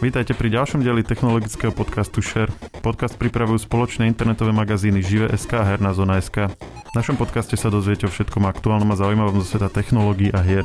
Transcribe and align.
Vítajte 0.00 0.32
pri 0.32 0.48
ďalšom 0.48 0.80
dieli 0.80 1.04
technologického 1.04 1.76
podcastu 1.76 2.24
Share. 2.24 2.48
Podcast 2.80 3.20
pripravujú 3.20 3.68
spoločné 3.68 4.08
internetové 4.08 4.48
magazíny 4.48 5.04
Žive.sk 5.04 5.60
a 5.60 5.68
Herná 5.68 5.92
zona.sk. 5.92 6.48
V 6.88 6.92
našom 6.96 7.20
podcaste 7.20 7.52
sa 7.60 7.68
dozviete 7.68 8.08
o 8.08 8.10
všetkom 8.10 8.48
aktuálnom 8.48 8.88
a 8.88 8.96
zaujímavom 8.96 9.44
zo 9.44 9.52
sveta 9.52 9.68
technológií 9.68 10.32
a 10.32 10.40
hier. 10.40 10.64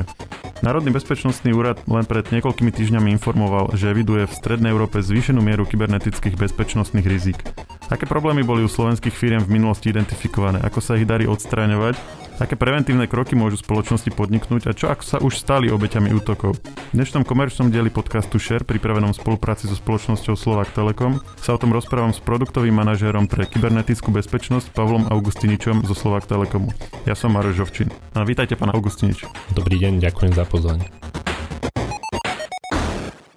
Národný 0.63 0.95
bezpečnostný 0.95 1.51
úrad 1.51 1.83
len 1.83 2.07
pred 2.07 2.23
niekoľkými 2.31 2.71
týždňami 2.71 3.11
informoval, 3.19 3.75
že 3.75 3.91
eviduje 3.91 4.23
v 4.23 4.37
Strednej 4.39 4.71
Európe 4.71 5.03
zvýšenú 5.03 5.43
mieru 5.43 5.67
kybernetických 5.67 6.39
bezpečnostných 6.39 7.03
rizik. 7.03 7.43
Aké 7.89 8.09
problémy 8.09 8.41
boli 8.41 8.65
u 8.65 8.69
slovenských 8.69 9.13
firiem 9.13 9.41
v 9.45 9.61
minulosti 9.61 9.93
identifikované, 9.93 10.61
ako 10.61 10.79
sa 10.81 10.97
ich 10.97 11.05
darí 11.05 11.29
odstraňovať 11.29 12.25
Aké 12.35 12.59
preventívne 12.59 13.07
kroky 13.07 13.31
môžu 13.31 13.63
spoločnosti 13.63 14.11
podniknúť 14.11 14.67
a 14.67 14.75
čo 14.75 14.91
ak 14.91 15.07
sa 15.07 15.23
už 15.23 15.39
stali 15.39 15.71
obeťami 15.71 16.11
útokov? 16.11 16.59
V 16.59 16.93
dnešnom 16.99 17.23
komerčnom 17.23 17.71
dieli 17.71 17.87
podcastu 17.87 18.43
Share, 18.43 18.67
pripravenom 18.67 19.15
v 19.15 19.19
spolupráci 19.23 19.71
so 19.71 19.75
spoločnosťou 19.79 20.35
Slovak 20.35 20.67
Telekom, 20.75 21.23
sa 21.39 21.55
o 21.55 21.61
tom 21.61 21.71
rozprávam 21.71 22.11
s 22.11 22.19
produktovým 22.19 22.75
manažérom 22.75 23.31
pre 23.31 23.47
kybernetickú 23.47 24.11
bezpečnosť 24.11 24.75
Pavlom 24.75 25.07
Augustiničom 25.07 25.87
zo 25.87 25.95
Slovak 25.95 26.27
Telekomu. 26.27 26.75
Ja 27.07 27.15
som 27.15 27.31
Maroš 27.31 27.63
Žovčin. 27.63 27.87
A 28.11 28.27
vítajte, 28.27 28.59
pán 28.59 28.75
Augustinič. 28.75 29.23
Dobrý 29.55 29.79
deň, 29.79 30.03
ďakujem 30.03 30.35
za 30.35 30.43
pozvanie. 30.43 30.91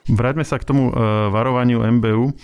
Vráťme 0.09 0.41
sa 0.41 0.57
k 0.57 0.65
tomu 0.65 0.89
uh, 0.89 1.29
varovaniu 1.29 1.85
MBU. 2.01 2.25
E, 2.29 2.35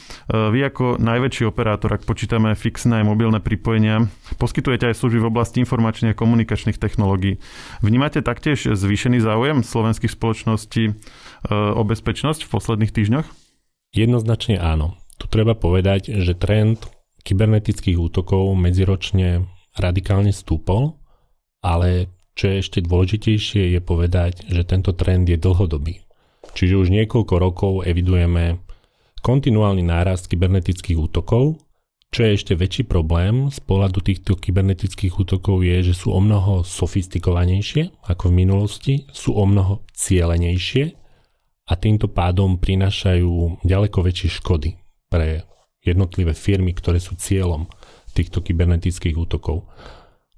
vy 0.52 0.68
ako 0.68 1.00
najväčší 1.00 1.48
operátor, 1.48 1.96
ak 1.96 2.04
počítame 2.04 2.52
fixné 2.52 3.00
mobilné 3.00 3.40
pripojenia, 3.40 4.04
poskytujete 4.36 4.92
aj 4.92 5.00
služby 5.00 5.24
v 5.24 5.30
oblasti 5.32 5.64
informačných 5.64 6.12
a 6.12 6.20
komunikačných 6.20 6.76
technológií. 6.76 7.40
Vnímate 7.80 8.20
taktiež 8.20 8.68
zvýšený 8.68 9.24
záujem 9.24 9.64
slovenských 9.64 10.12
spoločností 10.12 10.92
uh, 10.92 11.72
o 11.72 11.82
bezpečnosť 11.88 12.44
v 12.44 12.52
posledných 12.52 12.92
týždňoch? 12.92 13.26
Jednoznačne 13.96 14.60
áno. 14.60 15.00
Tu 15.16 15.24
treba 15.32 15.56
povedať, 15.56 16.20
že 16.20 16.36
trend 16.36 16.84
kybernetických 17.24 17.96
útokov 17.96 18.52
medziročne 18.60 19.48
radikálne 19.80 20.36
stúpol, 20.36 21.00
ale 21.64 22.12
čo 22.36 22.52
je 22.52 22.60
ešte 22.60 22.84
dôležitejšie 22.84 23.72
je 23.72 23.80
povedať, 23.80 24.44
že 24.52 24.68
tento 24.68 24.92
trend 24.92 25.24
je 25.24 25.40
dlhodobý. 25.40 26.03
Čiže 26.52 26.76
už 26.76 26.92
niekoľko 26.92 27.34
rokov 27.40 27.72
evidujeme 27.88 28.60
kontinuálny 29.24 29.80
nárast 29.80 30.28
kybernetických 30.28 31.00
útokov. 31.00 31.56
Čo 32.12 32.20
je 32.28 32.36
ešte 32.36 32.54
väčší 32.54 32.86
problém 32.86 33.50
z 33.50 33.58
pohľadu 33.64 33.98
týchto 34.04 34.38
kybernetických 34.38 35.18
útokov 35.18 35.64
je, 35.64 35.90
že 35.90 35.94
sú 35.98 36.14
o 36.14 36.20
mnoho 36.20 36.62
sofistikovanejšie 36.62 38.06
ako 38.06 38.30
v 38.30 38.36
minulosti, 38.38 38.94
sú 39.10 39.34
o 39.34 39.42
mnoho 39.48 39.82
cielenejšie 39.96 40.94
a 41.64 41.72
týmto 41.74 42.06
pádom 42.12 42.60
prinášajú 42.60 43.64
ďaleko 43.66 43.98
väčšie 44.04 44.30
škody 44.38 44.78
pre 45.10 45.42
jednotlivé 45.82 46.36
firmy, 46.36 46.76
ktoré 46.76 47.02
sú 47.02 47.18
cieľom 47.18 47.66
týchto 48.14 48.46
kybernetických 48.46 49.18
útokov. 49.18 49.66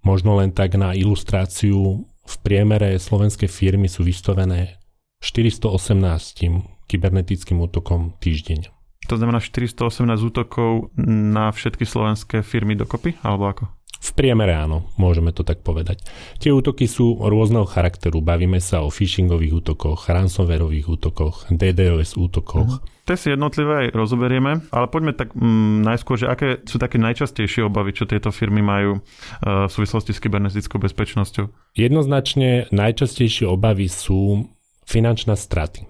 Možno 0.01 0.39
len 0.39 0.55
tak 0.55 0.79
na 0.79 0.95
ilustráciu, 0.97 2.09
v 2.27 2.37
priemere 2.43 2.95
slovenské 2.99 3.47
firmy 3.47 3.87
sú 3.87 4.03
vystavené 4.03 4.79
418 5.27 6.87
kybernetickým 6.87 7.59
útokom 7.59 8.15
týždeň. 8.23 8.71
To 9.11 9.15
znamená 9.19 9.43
418 9.43 10.23
útokov 10.23 10.95
na 11.03 11.51
všetky 11.51 11.83
slovenské 11.83 12.47
firmy 12.47 12.79
dokopy, 12.79 13.19
alebo 13.27 13.51
ako? 13.51 13.65
V 13.97 14.11
priemere 14.15 14.55
áno, 14.55 14.87
môžeme 15.01 15.35
to 15.35 15.43
tak 15.43 15.67
povedať. 15.67 16.05
Tie 16.39 16.55
útoky 16.55 16.87
sú 16.87 17.17
rôzneho 17.19 17.67
charakteru. 17.67 18.23
Bavíme 18.23 18.63
sa 18.63 18.87
o 18.87 18.93
phishingových 18.93 19.67
útokoch, 19.67 20.07
ransomwareových 20.07 20.87
útokoch, 20.87 21.51
DDoS 21.51 22.15
útokoch. 22.15 22.79
Mhm. 22.79 22.95
Te 23.07 23.15
si 23.15 23.31
jednotlivé 23.31 23.87
aj 23.87 23.89
rozoberieme, 23.95 24.67
ale 24.75 24.87
poďme 24.91 25.15
tak 25.15 25.31
mm, 25.31 25.87
najskôr, 25.87 26.19
že 26.19 26.27
aké 26.27 26.59
sú 26.67 26.75
také 26.83 26.99
najčastejšie 26.99 27.63
obavy, 27.63 27.95
čo 27.95 28.03
tieto 28.03 28.35
firmy 28.35 28.67
majú 28.67 28.99
uh, 28.99 29.67
v 29.67 29.71
súvislosti 29.71 30.11
s 30.11 30.19
kybernetickou 30.19 30.83
bezpečnosťou? 30.83 31.79
Jednoznačne 31.79 32.67
najčastejšie 32.75 33.47
obavy 33.47 33.87
sú 33.87 34.51
Finančná 34.87 35.35
straty. 35.35 35.83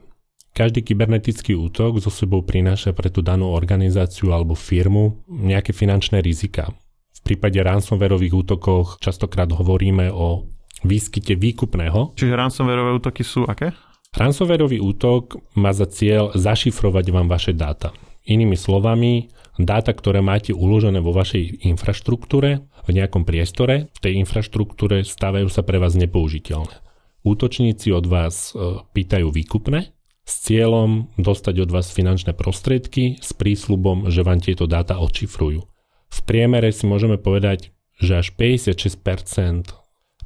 Každý 0.57 0.81
kybernetický 0.81 1.53
útok 1.53 2.01
zo 2.01 2.09
sebou 2.09 2.41
prináša 2.41 2.97
pre 2.97 3.13
tú 3.13 3.21
danú 3.21 3.53
organizáciu 3.53 4.33
alebo 4.33 4.57
firmu 4.57 5.21
nejaké 5.29 5.77
finančné 5.77 6.25
rizika. 6.25 6.73
V 7.13 7.21
prípade 7.21 7.61
ransomwareových 7.61 8.33
útokoch 8.33 8.97
častokrát 9.05 9.53
hovoríme 9.53 10.09
o 10.09 10.49
výskyte 10.81 11.37
výkupného. 11.37 12.17
Čiže 12.17 12.33
ransomwareové 12.41 12.97
útoky 12.97 13.21
sú 13.21 13.45
aké? 13.45 13.77
Ransomwareový 14.17 14.81
útok 14.81 15.45
má 15.61 15.77
za 15.77 15.85
cieľ 15.85 16.33
zašifrovať 16.33 17.13
vám 17.13 17.29
vaše 17.29 17.53
dáta. 17.53 17.93
Inými 18.25 18.57
slovami, 18.57 19.29
dáta, 19.61 19.93
ktoré 19.93 20.25
máte 20.25 20.57
uložené 20.57 21.05
vo 21.05 21.13
vašej 21.13 21.69
infraštruktúre, 21.69 22.65
v 22.65 22.91
nejakom 22.97 23.29
priestore, 23.29 23.93
v 23.93 23.99
tej 24.01 24.13
infraštruktúre 24.25 25.05
stávajú 25.05 25.53
sa 25.53 25.61
pre 25.61 25.77
vás 25.77 25.93
nepoužiteľné. 26.01 26.86
Útočníci 27.27 27.91
od 27.91 28.07
vás 28.07 28.55
e, 28.55 28.79
pýtajú 28.95 29.35
výkupné 29.35 29.91
s 30.23 30.47
cieľom 30.47 31.11
dostať 31.19 31.67
od 31.67 31.71
vás 31.75 31.91
finančné 31.91 32.39
prostriedky 32.39 33.19
s 33.19 33.35
prísľubom, 33.35 34.07
že 34.15 34.23
vám 34.23 34.39
tieto 34.39 34.71
dáta 34.71 35.03
odšifrujú. 35.03 35.59
V 36.07 36.19
priemere 36.23 36.71
si 36.71 36.87
môžeme 36.87 37.19
povedať, 37.19 37.75
že 37.99 38.23
až 38.23 38.31
56% 38.39 39.75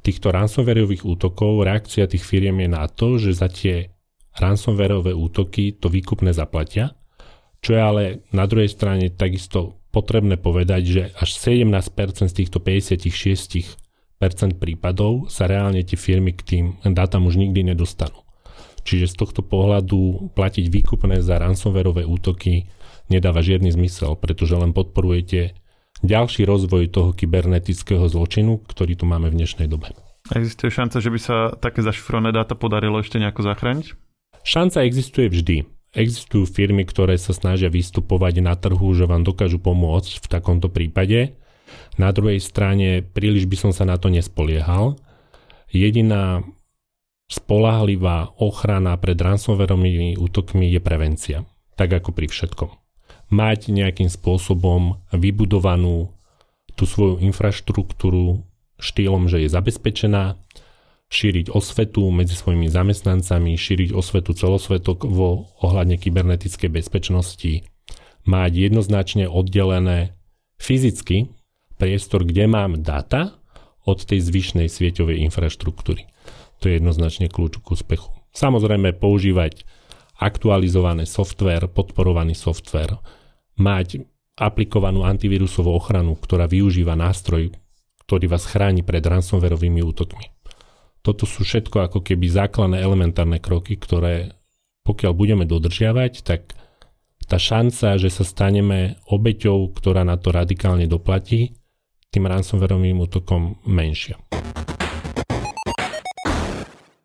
týchto 0.05 0.29
ransomwareových 0.29 1.09
útokov 1.09 1.65
reakcia 1.65 2.05
tých 2.05 2.21
firiem 2.21 2.61
je 2.61 2.69
na 2.69 2.85
to, 2.85 3.17
že 3.17 3.33
za 3.33 3.49
tie 3.49 3.97
ransomwareové 4.37 5.17
útoky 5.17 5.73
to 5.73 5.89
výkupné 5.89 6.37
zaplatia, 6.37 6.93
čo 7.65 7.77
je 7.77 7.81
ale 7.81 8.05
na 8.33 8.45
druhej 8.45 8.69
strane 8.69 9.09
takisto 9.09 9.81
potrebné 9.89 10.37
povedať, 10.37 10.83
že 10.85 11.03
až 11.17 11.33
17% 11.33 12.29
z 12.29 12.35
týchto 12.37 12.61
56 12.61 13.90
prípadov 14.61 15.33
sa 15.33 15.49
reálne 15.49 15.81
tie 15.81 15.97
firmy 15.97 16.37
k 16.37 16.43
tým 16.45 16.65
dátam 16.93 17.25
už 17.25 17.41
nikdy 17.41 17.73
nedostanú. 17.73 18.21
Čiže 18.85 19.13
z 19.13 19.15
tohto 19.17 19.41
pohľadu 19.41 20.33
platiť 20.37 20.69
výkupné 20.69 21.25
za 21.25 21.41
ransomwareové 21.41 22.05
útoky 22.05 22.69
nedáva 23.09 23.41
žiadny 23.41 23.73
zmysel, 23.73 24.17
pretože 24.21 24.57
len 24.57 24.77
podporujete 24.77 25.57
ďalší 26.05 26.45
rozvoj 26.45 26.93
toho 26.93 27.11
kybernetického 27.17 28.09
zločinu, 28.09 28.61
ktorý 28.65 28.97
tu 28.97 29.05
máme 29.09 29.29
v 29.33 29.41
dnešnej 29.41 29.69
dobe. 29.69 29.93
Existuje 30.33 30.69
šanca, 30.69 31.01
že 31.01 31.11
by 31.11 31.21
sa 31.21 31.37
také 31.57 31.81
zašifrované 31.81 32.33
dáta 32.33 32.53
podarilo 32.53 33.01
ešte 33.01 33.17
nejako 33.17 33.41
zachrániť? 33.41 33.87
Šanca 34.45 34.85
existuje 34.85 35.29
vždy. 35.33 35.57
Existujú 35.91 36.47
firmy, 36.47 36.87
ktoré 36.87 37.19
sa 37.19 37.35
snažia 37.35 37.67
vystupovať 37.67 38.39
na 38.45 38.55
trhu, 38.55 38.95
že 38.95 39.11
vám 39.11 39.27
dokážu 39.27 39.59
pomôcť 39.59 40.23
v 40.23 40.27
takomto 40.31 40.71
prípade, 40.71 41.35
na 42.01 42.11
druhej 42.15 42.41
strane 42.41 43.05
príliš 43.05 43.45
by 43.47 43.57
som 43.57 43.73
sa 43.75 43.85
na 43.85 44.01
to 44.01 44.09
nespoliehal. 44.09 44.97
Jediná 45.71 46.43
spolahlivá 47.31 48.35
ochrana 48.43 48.99
pred 48.99 49.15
ransomwareovými 49.15 50.19
útokmi 50.19 50.67
je 50.75 50.81
prevencia, 50.83 51.39
tak 51.79 51.95
ako 51.95 52.11
pri 52.11 52.27
všetkom. 52.27 52.71
Mať 53.31 53.71
nejakým 53.71 54.11
spôsobom 54.11 54.99
vybudovanú 55.15 56.11
tú 56.75 56.85
svoju 56.91 57.23
infraštruktúru 57.23 58.43
štýlom, 58.83 59.31
že 59.31 59.47
je 59.47 59.49
zabezpečená, 59.53 60.35
šíriť 61.11 61.51
osvetu 61.51 62.07
medzi 62.15 62.39
svojimi 62.39 62.71
zamestnancami, 62.71 63.59
šíriť 63.59 63.91
osvetu 63.91 64.31
celosvetok 64.35 65.07
vo 65.07 65.51
ohľadne 65.59 65.99
kybernetickej 65.99 66.71
bezpečnosti, 66.71 67.67
mať 68.27 68.51
jednoznačne 68.71 69.27
oddelené 69.27 70.15
fyzicky 70.63 71.31
priestor, 71.81 72.29
kde 72.29 72.45
mám 72.45 72.85
data 72.85 73.41
od 73.89 74.05
tej 74.05 74.21
zvyšnej 74.21 74.69
sieťovej 74.69 75.25
infraštruktúry. 75.33 76.05
To 76.61 76.69
je 76.69 76.77
jednoznačne 76.77 77.33
kľúč 77.33 77.65
k 77.65 77.73
úspechu. 77.73 78.13
Samozrejme 78.37 79.01
používať 79.01 79.65
aktualizovaný 80.21 81.09
software, 81.09 81.73
podporovaný 81.73 82.37
software, 82.37 83.01
mať 83.57 84.05
aplikovanú 84.37 85.09
antivírusovú 85.09 85.73
ochranu, 85.73 86.15
ktorá 86.21 86.45
využíva 86.45 86.93
nástroj, 86.93 87.57
ktorý 88.05 88.29
vás 88.29 88.45
chráni 88.45 88.85
pred 88.85 89.01
ransomwareovými 89.01 89.81
útokmi. 89.81 90.29
Toto 91.01 91.25
sú 91.25 91.49
všetko 91.49 91.89
ako 91.89 91.99
keby 92.05 92.29
základné 92.29 92.77
elementárne 92.85 93.41
kroky, 93.41 93.81
ktoré 93.81 94.37
pokiaľ 94.85 95.13
budeme 95.17 95.45
dodržiavať, 95.49 96.13
tak 96.25 96.53
tá 97.29 97.39
šanca, 97.39 98.01
že 98.01 98.11
sa 98.11 98.25
staneme 98.25 98.99
obeťou, 99.07 99.71
ktorá 99.77 100.03
na 100.03 100.19
to 100.19 100.33
radikálne 100.35 100.89
doplatí, 100.89 101.60
tým 102.11 102.27
ransomwareovým 102.27 102.99
útokom 103.07 103.55
menšia. 103.63 104.19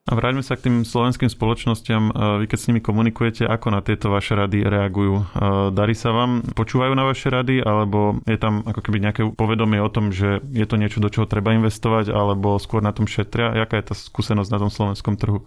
A 0.06 0.14
vráťme 0.14 0.46
sa 0.46 0.54
k 0.54 0.70
tým 0.70 0.86
slovenským 0.86 1.34
spoločnosťam. 1.34 2.14
Vy 2.42 2.46
keď 2.46 2.58
s 2.62 2.68
nimi 2.70 2.78
komunikujete, 2.78 3.42
ako 3.50 3.74
na 3.74 3.82
tieto 3.82 4.14
vaše 4.14 4.38
rady 4.38 4.62
reagujú? 4.62 5.34
Darí 5.74 5.98
sa 5.98 6.14
vám? 6.14 6.46
Počúvajú 6.54 6.94
na 6.94 7.10
vaše 7.10 7.34
rady? 7.34 7.66
Alebo 7.66 8.22
je 8.30 8.38
tam 8.38 8.62
ako 8.70 8.86
keby 8.86 9.02
nejaké 9.02 9.22
povedomie 9.34 9.82
o 9.82 9.90
tom, 9.90 10.14
že 10.14 10.46
je 10.54 10.66
to 10.70 10.78
niečo, 10.78 11.02
do 11.02 11.10
čoho 11.10 11.26
treba 11.26 11.58
investovať? 11.58 12.14
Alebo 12.14 12.62
skôr 12.62 12.86
na 12.86 12.94
tom 12.94 13.10
šetria? 13.10 13.58
Jaká 13.58 13.82
je 13.82 13.94
tá 13.94 13.96
skúsenosť 13.98 14.50
na 14.54 14.62
tom 14.62 14.70
slovenskom 14.70 15.18
trhu? 15.18 15.42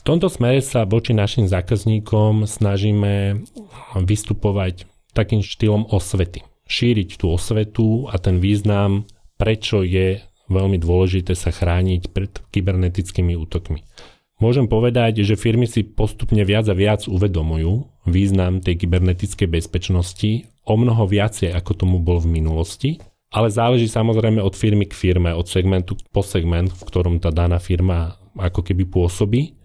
V 0.00 0.02
tomto 0.04 0.32
smere 0.32 0.64
sa 0.64 0.88
voči 0.88 1.12
našim 1.12 1.44
zákazníkom 1.44 2.48
snažíme 2.48 3.44
vystupovať 3.92 4.88
takým 5.12 5.44
štýlom 5.44 5.84
osvety. 5.92 6.48
Šíriť 6.68 7.16
tú 7.16 7.32
osvetu 7.32 8.06
a 8.12 8.20
ten 8.20 8.38
význam, 8.38 9.08
prečo 9.40 9.80
je 9.80 10.20
veľmi 10.52 10.76
dôležité 10.76 11.32
sa 11.32 11.48
chrániť 11.48 12.12
pred 12.12 12.32
kybernetickými 12.52 13.36
útokmi. 13.36 13.84
Môžem 14.38 14.70
povedať, 14.70 15.26
že 15.26 15.34
firmy 15.34 15.66
si 15.66 15.82
postupne 15.82 16.44
viac 16.46 16.70
a 16.70 16.74
viac 16.76 17.10
uvedomujú 17.10 17.90
význam 18.06 18.62
tej 18.62 18.86
kybernetickej 18.86 19.48
bezpečnosti 19.50 20.46
o 20.62 20.74
mnoho 20.78 21.04
viacej, 21.10 21.50
ako 21.52 21.72
tomu 21.74 21.96
bol 21.98 22.22
v 22.22 22.40
minulosti, 22.40 22.90
ale 23.28 23.52
záleží 23.52 23.90
samozrejme 23.90 24.40
od 24.40 24.54
firmy 24.56 24.88
k 24.88 24.96
firme, 24.96 25.34
od 25.34 25.44
segmentu 25.50 25.98
po 26.14 26.24
segment, 26.24 26.72
v 26.72 26.82
ktorom 26.86 27.20
tá 27.20 27.28
daná 27.28 27.60
firma 27.60 28.16
ako 28.38 28.62
keby 28.64 28.88
pôsobí. 28.88 29.58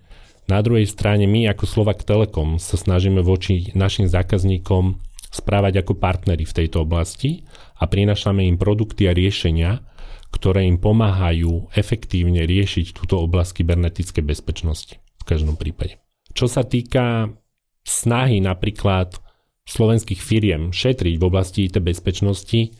Na 0.49 0.59
druhej 0.59 0.89
strane 0.89 1.23
my 1.23 1.47
ako 1.47 1.63
Slovak 1.63 2.03
Telekom 2.03 2.59
sa 2.59 2.75
snažíme 2.75 3.23
voči 3.23 3.71
našim 3.77 4.11
zákazníkom 4.11 4.99
správať 5.33 5.81
ako 5.81 5.97
partneri 5.97 6.45
v 6.45 6.55
tejto 6.61 6.85
oblasti 6.85 7.41
a 7.81 7.89
prinašame 7.89 8.45
im 8.45 8.61
produkty 8.61 9.09
a 9.09 9.17
riešenia, 9.17 9.81
ktoré 10.29 10.69
im 10.69 10.77
pomáhajú 10.77 11.73
efektívne 11.73 12.45
riešiť 12.45 12.93
túto 12.93 13.17
oblasť 13.17 13.61
kybernetickej 13.61 14.23
bezpečnosti 14.23 15.01
v 15.01 15.23
každom 15.25 15.57
prípade. 15.57 15.97
Čo 16.37 16.45
sa 16.45 16.61
týka 16.61 17.33
snahy 17.81 18.41
napríklad 18.45 19.17
slovenských 19.65 20.21
firiem 20.21 20.69
šetriť 20.69 21.15
v 21.17 21.23
oblasti 21.25 21.65
IT 21.65 21.81
bezpečnosti, 21.81 22.73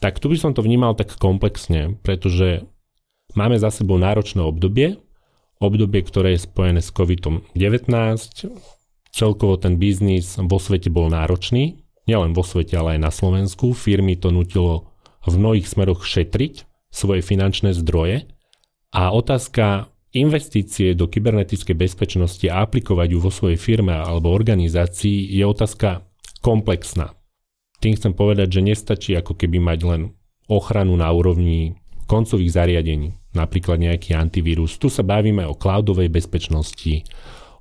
tak 0.00 0.16
tu 0.16 0.32
by 0.32 0.36
som 0.40 0.52
to 0.56 0.64
vnímal 0.64 0.96
tak 0.96 1.12
komplexne, 1.20 2.00
pretože 2.00 2.64
máme 3.36 3.60
za 3.60 3.68
sebou 3.68 4.00
náročné 4.00 4.40
obdobie, 4.40 4.96
obdobie, 5.60 6.00
ktoré 6.00 6.36
je 6.36 6.46
spojené 6.48 6.80
s 6.80 6.88
COVID-19, 6.94 7.52
celkovo 9.12 9.60
ten 9.60 9.76
biznis 9.76 10.40
vo 10.40 10.56
svete 10.56 10.88
bol 10.88 11.12
náročný, 11.12 11.82
nielen 12.10 12.34
vo 12.34 12.42
svete, 12.42 12.74
ale 12.74 12.98
aj 12.98 13.00
na 13.06 13.12
Slovensku. 13.14 13.70
Firmy 13.70 14.18
to 14.18 14.34
nutilo 14.34 14.90
v 15.22 15.38
mnohých 15.38 15.70
smeroch 15.70 16.02
šetriť, 16.02 16.66
svoje 16.90 17.22
finančné 17.22 17.70
zdroje 17.78 18.26
a 18.90 19.14
otázka 19.14 19.86
investície 20.10 20.98
do 20.98 21.06
kybernetickej 21.06 21.78
bezpečnosti 21.78 22.42
a 22.50 22.66
aplikovať 22.66 23.08
ju 23.14 23.18
vo 23.22 23.30
svojej 23.30 23.54
firme 23.54 23.94
alebo 23.94 24.34
organizácii 24.34 25.30
je 25.30 25.44
otázka 25.46 26.02
komplexná. 26.42 27.14
Tým 27.78 27.94
chcem 27.94 28.12
povedať, 28.12 28.58
že 28.58 28.66
nestačí 28.66 29.14
ako 29.14 29.38
keby 29.38 29.62
mať 29.62 29.78
len 29.86 30.02
ochranu 30.50 30.98
na 30.98 31.06
úrovni 31.14 31.78
koncových 32.10 32.58
zariadení, 32.58 33.14
napríklad 33.38 33.78
nejaký 33.78 34.18
antivírus. 34.18 34.74
Tu 34.82 34.90
sa 34.90 35.06
bavíme 35.06 35.46
o 35.46 35.54
cloudovej 35.54 36.10
bezpečnosti, 36.10 37.06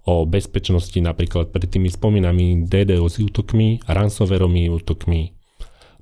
o 0.10 0.26
bezpečnosti 0.26 0.98
napríklad 0.98 1.54
pred 1.54 1.70
tými 1.70 1.94
spomínami 1.94 2.66
DDoS 2.66 3.22
útokmi, 3.22 3.86
ransomwareovými 3.86 4.74
útokmi, 4.74 5.38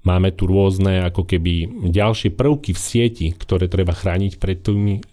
Máme 0.08 0.32
tu 0.32 0.48
rôzne 0.48 1.04
ako 1.04 1.28
keby 1.28 1.68
ďalšie 1.92 2.32
prvky 2.32 2.72
v 2.72 2.80
sieti, 2.80 3.28
ktoré 3.36 3.68
treba 3.68 3.92
chrániť 3.92 4.40
pred 4.40 4.64
tými 4.64 5.04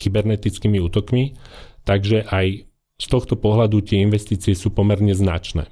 kybernetickými 0.00 0.80
útokmi, 0.80 1.36
takže 1.84 2.24
aj 2.24 2.64
z 2.96 3.06
tohto 3.08 3.36
pohľadu 3.36 3.84
tie 3.84 4.00
investície 4.00 4.56
sú 4.56 4.72
pomerne 4.72 5.12
značné. 5.12 5.68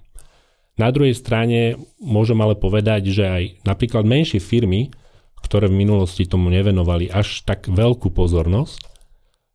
Na 0.77 0.93
druhej 0.93 1.17
strane 1.17 1.81
môžem 1.97 2.37
ale 2.45 2.61
povedať, 2.61 3.09
že 3.09 3.25
aj 3.25 3.45
napríklad 3.65 4.05
menšie 4.05 4.37
firmy, 4.37 4.93
ktoré 5.41 5.73
v 5.73 5.81
minulosti 5.89 6.29
tomu 6.29 6.53
nevenovali 6.53 7.09
až 7.09 7.49
tak 7.49 7.73
veľkú 7.73 8.13
pozornosť, 8.13 8.85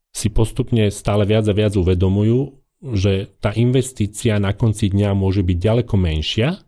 si 0.10 0.34
postupne 0.34 0.90
stále 0.90 1.22
viac 1.30 1.46
a 1.46 1.54
viac 1.54 1.78
uvedomujú, 1.78 2.63
že 2.92 3.32
tá 3.40 3.56
investícia 3.56 4.36
na 4.44 4.52
konci 4.52 4.92
dňa 4.92 5.16
môže 5.16 5.40
byť 5.40 5.58
ďaleko 5.58 5.96
menšia 5.96 6.60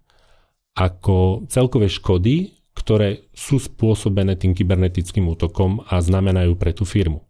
ako 0.76 1.48
celkové 1.52 1.92
škody, 1.92 2.56
ktoré 2.76 3.28
sú 3.36 3.60
spôsobené 3.60 4.40
tým 4.40 4.56
kybernetickým 4.56 5.28
útokom 5.28 5.84
a 5.88 6.00
znamenajú 6.00 6.56
pre 6.56 6.72
tú 6.72 6.88
firmu. 6.88 7.28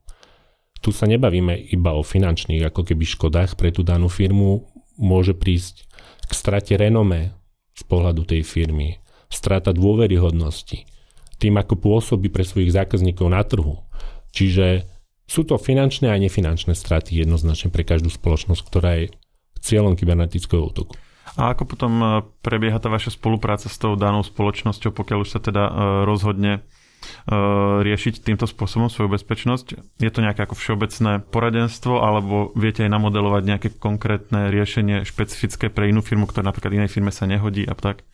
Tu 0.82 0.94
sa 0.94 1.10
nebavíme 1.10 1.58
iba 1.74 1.98
o 1.98 2.06
finančných 2.06 2.70
ako 2.70 2.86
keby 2.86 3.06
škodách 3.10 3.58
pre 3.58 3.74
tú 3.74 3.82
danú 3.82 4.06
firmu, 4.06 4.70
môže 5.02 5.34
prísť 5.34 5.90
k 6.26 6.32
strate 6.34 6.74
renome 6.78 7.34
z 7.74 7.82
pohľadu 7.90 8.26
tej 8.26 8.46
firmy, 8.46 9.02
strata 9.30 9.74
dôveryhodnosti, 9.74 10.86
tým 11.42 11.58
ako 11.58 11.74
pôsobí 11.78 12.30
pre 12.30 12.46
svojich 12.46 12.74
zákazníkov 12.74 13.28
na 13.30 13.42
trhu. 13.42 13.82
Čiže 14.34 14.95
sú 15.26 15.42
to 15.44 15.58
finančné 15.58 16.10
a 16.14 16.22
nefinančné 16.22 16.78
straty 16.78 17.18
jednoznačne 17.18 17.74
pre 17.74 17.82
každú 17.82 18.14
spoločnosť, 18.14 18.62
ktorá 18.62 18.92
je 19.02 19.06
cieľom 19.66 19.98
kybernetického 19.98 20.62
útoku. 20.62 20.94
A 21.36 21.52
ako 21.52 21.66
potom 21.66 21.94
e, 22.00 22.06
prebieha 22.46 22.78
tá 22.78 22.88
vaša 22.88 23.18
spolupráca 23.18 23.66
s 23.66 23.82
tou 23.82 23.98
danou 23.98 24.22
spoločnosťou, 24.22 24.94
pokiaľ 24.94 25.20
už 25.26 25.30
sa 25.34 25.42
teda 25.42 25.64
e, 25.66 25.72
rozhodne 26.06 26.54
e, 26.56 27.36
riešiť 27.82 28.22
týmto 28.22 28.46
spôsobom 28.46 28.88
svoju 28.88 29.10
bezpečnosť? 29.18 29.98
Je 30.00 30.12
to 30.14 30.22
nejaké 30.22 30.46
ako 30.46 30.56
všeobecné 30.56 31.26
poradenstvo, 31.34 32.00
alebo 32.00 32.54
viete 32.54 32.86
aj 32.86 32.94
namodelovať 32.94 33.44
nejaké 33.44 33.68
konkrétne 33.82 34.54
riešenie 34.54 35.02
špecifické 35.04 35.74
pre 35.74 35.90
inú 35.90 36.06
firmu, 36.06 36.30
ktorá 36.30 36.46
napríklad 36.46 36.78
inej 36.78 36.94
firme 36.94 37.10
sa 37.10 37.26
nehodí 37.26 37.66
a 37.66 37.74
tak? 37.74 38.06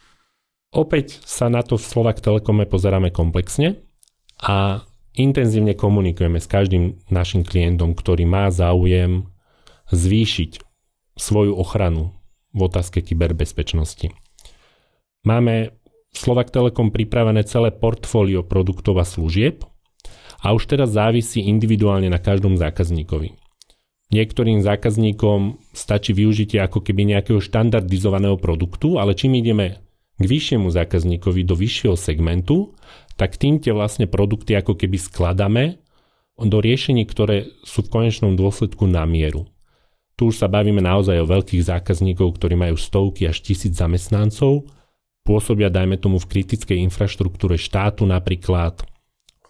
Opäť 0.71 1.19
sa 1.27 1.51
na 1.51 1.67
to 1.67 1.75
v 1.75 1.83
Slovak 1.83 2.23
Telekome 2.23 2.63
pozeráme 2.63 3.11
komplexne 3.11 3.83
a 4.39 4.87
intenzívne 5.15 5.75
komunikujeme 5.75 6.39
s 6.39 6.47
každým 6.47 6.99
našim 7.11 7.43
klientom, 7.43 7.95
ktorý 7.95 8.23
má 8.27 8.47
záujem 8.51 9.27
zvýšiť 9.91 10.63
svoju 11.19 11.55
ochranu 11.55 12.15
v 12.55 12.59
otázke 12.67 13.03
kyberbezpečnosti. 13.03 14.11
Máme 15.27 15.75
Slovak 16.11 16.51
Telekom 16.51 16.91
pripravené 16.91 17.47
celé 17.47 17.71
portfólio 17.71 18.43
produktov 18.43 18.99
a 18.99 19.05
služieb 19.07 19.63
a 20.43 20.51
už 20.51 20.67
teraz 20.67 20.91
závisí 20.91 21.45
individuálne 21.47 22.11
na 22.11 22.19
každom 22.19 22.59
zákazníkovi. 22.59 23.37
Niektorým 24.11 24.59
zákazníkom 24.59 25.71
stačí 25.71 26.11
využitie 26.11 26.59
ako 26.59 26.83
keby 26.83 27.15
nejakého 27.15 27.39
štandardizovaného 27.39 28.35
produktu, 28.35 28.99
ale 28.99 29.15
čím 29.15 29.39
ideme 29.39 29.79
k 30.19 30.23
vyššiemu 30.27 30.67
zákazníkovi 30.67 31.47
do 31.47 31.55
vyššieho 31.55 31.95
segmentu, 31.95 32.75
tak 33.21 33.37
tým 33.37 33.61
tie 33.61 33.69
vlastne 33.69 34.09
produkty 34.09 34.57
ako 34.57 34.73
keby 34.73 34.97
skladáme 34.97 35.77
do 36.41 36.57
riešení, 36.57 37.05
ktoré 37.05 37.53
sú 37.61 37.85
v 37.85 37.93
konečnom 37.93 38.33
dôsledku 38.33 38.89
na 38.89 39.05
mieru. 39.05 39.45
Tu 40.17 40.33
už 40.33 40.41
sa 40.41 40.49
bavíme 40.49 40.81
naozaj 40.81 41.21
o 41.21 41.29
veľkých 41.29 41.69
zákazníkov, 41.69 42.41
ktorí 42.41 42.57
majú 42.57 42.81
stovky 42.81 43.29
až 43.29 43.45
tisíc 43.45 43.77
zamestnancov, 43.77 44.65
pôsobia 45.21 45.69
dajme 45.69 46.01
tomu 46.01 46.17
v 46.17 46.33
kritickej 46.33 46.81
infraštruktúre 46.81 47.61
štátu 47.61 48.09
napríklad, 48.09 48.81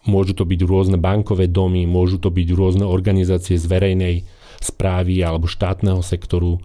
môžu 0.04 0.36
to 0.36 0.44
byť 0.44 0.60
rôzne 0.68 1.00
bankové 1.00 1.48
domy, 1.48 1.88
môžu 1.88 2.20
to 2.20 2.28
byť 2.28 2.48
rôzne 2.52 2.84
organizácie 2.84 3.56
z 3.56 3.64
verejnej 3.64 4.28
správy 4.60 5.24
alebo 5.24 5.48
štátneho 5.48 6.04
sektoru. 6.04 6.60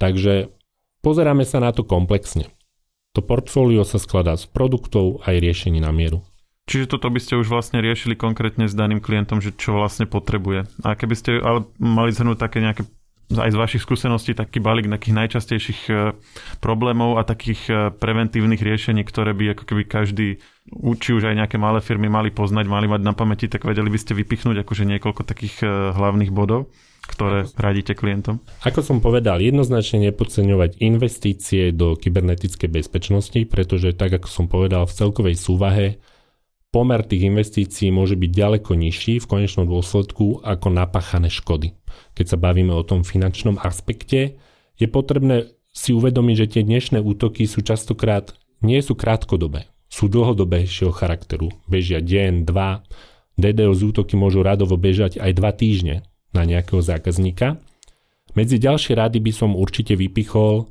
Takže 0.00 0.48
pozeráme 1.04 1.44
sa 1.44 1.60
na 1.60 1.76
to 1.76 1.84
komplexne. 1.84 2.48
To 3.12 3.20
portfólio 3.20 3.84
sa 3.84 4.00
skladá 4.00 4.38
z 4.40 4.48
produktov 4.48 5.20
aj 5.26 5.36
riešení 5.36 5.82
na 5.82 5.92
mieru. 5.92 6.24
Čiže 6.70 6.86
toto 6.86 7.10
by 7.10 7.18
ste 7.18 7.34
už 7.34 7.50
vlastne 7.50 7.82
riešili 7.82 8.14
konkrétne 8.14 8.70
s 8.70 8.78
daným 8.78 9.02
klientom, 9.02 9.42
že 9.42 9.50
čo 9.58 9.74
vlastne 9.74 10.06
potrebuje. 10.06 10.70
A 10.86 10.94
keby 10.94 11.14
ste 11.18 11.42
ale 11.42 11.66
mali 11.82 12.14
zhrnúť 12.14 12.38
také 12.38 12.62
nejaké 12.62 12.86
aj 13.30 13.54
z 13.54 13.60
vašich 13.62 13.82
skúseností 13.86 14.34
taký 14.34 14.58
balík 14.58 14.90
takých 14.90 15.14
najčastejších 15.14 15.80
e, 15.86 16.18
problémov 16.58 17.14
a 17.14 17.22
takých 17.22 17.62
e, 17.70 17.74
preventívnych 17.94 18.58
riešení, 18.58 19.06
ktoré 19.06 19.30
by 19.38 19.54
ako 19.54 19.64
keby 19.70 19.82
každý, 19.86 20.42
či 20.98 21.10
už 21.14 21.30
aj 21.30 21.38
nejaké 21.38 21.54
malé 21.54 21.78
firmy 21.78 22.10
mali 22.10 22.34
poznať, 22.34 22.66
mali 22.66 22.90
mať 22.90 23.06
na 23.06 23.14
pamäti, 23.14 23.46
tak 23.46 23.62
vedeli 23.62 23.86
by 23.86 23.98
ste 24.02 24.18
vypichnúť 24.18 24.66
akože 24.66 24.82
niekoľko 24.82 25.22
takých 25.22 25.62
e, 25.62 25.94
hlavných 25.94 26.34
bodov, 26.34 26.74
ktoré 27.06 27.46
radíte 27.54 27.94
klientom? 27.94 28.42
Ako 28.66 28.82
som 28.82 28.98
povedal, 28.98 29.38
jednoznačne 29.38 30.10
nepodceňovať 30.10 30.82
investície 30.82 31.70
do 31.70 31.94
kybernetickej 31.94 32.66
bezpečnosti, 32.66 33.46
pretože 33.46 33.94
tak 33.94 34.10
ako 34.10 34.26
som 34.26 34.50
povedal 34.50 34.90
v 34.90 34.96
celkovej 34.98 35.38
súvahe, 35.38 36.02
pomer 36.70 37.02
tých 37.02 37.26
investícií 37.26 37.90
môže 37.90 38.14
byť 38.14 38.30
ďaleko 38.30 38.78
nižší 38.78 39.18
v 39.18 39.28
konečnom 39.28 39.66
dôsledku 39.66 40.42
ako 40.42 40.66
napáchané 40.70 41.30
škody 41.30 41.74
keď 42.14 42.26
sa 42.26 42.38
bavíme 42.38 42.72
o 42.74 42.86
tom 42.86 43.06
finančnom 43.06 43.60
aspekte, 43.60 44.36
je 44.76 44.86
potrebné 44.88 45.52
si 45.70 45.94
uvedomiť, 45.94 46.36
že 46.36 46.50
tie 46.58 46.62
dnešné 46.66 46.98
útoky 46.98 47.46
sú 47.46 47.62
častokrát 47.62 48.34
nie 48.60 48.80
sú 48.82 48.98
krátkodobé, 48.98 49.70
sú 49.86 50.10
dlhodobejšieho 50.10 50.90
charakteru. 50.92 51.54
Bežia 51.70 52.02
deň, 52.02 52.44
dva, 52.44 52.84
DDoS 53.40 53.80
útoky 53.86 54.18
môžu 54.18 54.44
radovo 54.44 54.76
bežať 54.76 55.16
aj 55.16 55.32
dva 55.32 55.54
týždne 55.54 56.04
na 56.34 56.44
nejakého 56.44 56.82
zákazníka. 56.82 57.56
Medzi 58.36 58.60
ďalšie 58.60 58.94
rady 58.94 59.18
by 59.18 59.32
som 59.34 59.58
určite 59.58 59.96
vypichol 59.96 60.70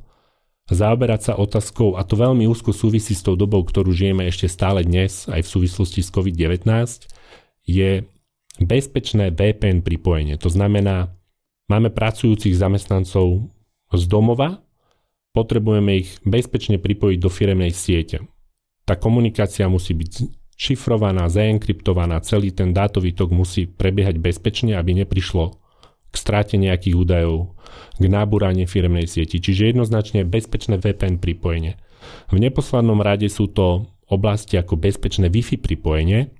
zaoberať 0.70 1.20
sa 1.30 1.32
otázkou, 1.34 1.98
a 1.98 2.06
to 2.06 2.14
veľmi 2.14 2.46
úzko 2.46 2.70
súvisí 2.70 3.12
s 3.12 3.26
tou 3.26 3.34
dobou, 3.34 3.60
ktorú 3.66 3.90
žijeme 3.90 4.24
ešte 4.30 4.46
stále 4.46 4.86
dnes, 4.86 5.26
aj 5.26 5.42
v 5.42 5.52
súvislosti 5.52 6.00
s 6.00 6.14
COVID-19, 6.14 6.70
je 7.66 8.06
bezpečné 8.62 9.34
VPN 9.34 9.82
pripojenie. 9.82 10.38
To 10.38 10.48
znamená 10.48 11.10
máme 11.66 11.90
pracujúcich 11.90 12.54
zamestnancov 12.54 13.50
z 13.90 14.04
domova, 14.06 14.62
potrebujeme 15.30 16.02
ich 16.02 16.18
bezpečne 16.26 16.78
pripojiť 16.78 17.18
do 17.18 17.30
firemnej 17.30 17.70
siete. 17.74 18.26
Tá 18.86 18.98
komunikácia 18.98 19.70
musí 19.70 19.94
byť 19.94 20.12
šifrovaná, 20.58 21.30
zaenkryptovaná, 21.30 22.18
celý 22.26 22.50
ten 22.50 22.74
dátový 22.74 23.14
tok 23.14 23.30
musí 23.30 23.70
prebiehať 23.70 24.18
bezpečne, 24.18 24.74
aby 24.74 25.06
neprišlo 25.06 25.59
k 26.10 26.14
stráte 26.18 26.58
nejakých 26.58 26.94
údajov, 26.98 27.54
k 27.98 28.04
náburanie 28.10 28.66
firemnej 28.66 29.06
sieti, 29.06 29.38
čiže 29.38 29.70
jednoznačne 29.70 30.26
bezpečné 30.26 30.82
VPN 30.82 31.22
pripojenie. 31.22 31.78
V 32.32 32.38
neposlednom 32.38 32.98
rade 32.98 33.30
sú 33.30 33.46
to 33.50 33.86
oblasti 34.10 34.58
ako 34.58 34.74
bezpečné 34.74 35.30
Wi-Fi 35.30 35.62
pripojenie, 35.62 36.34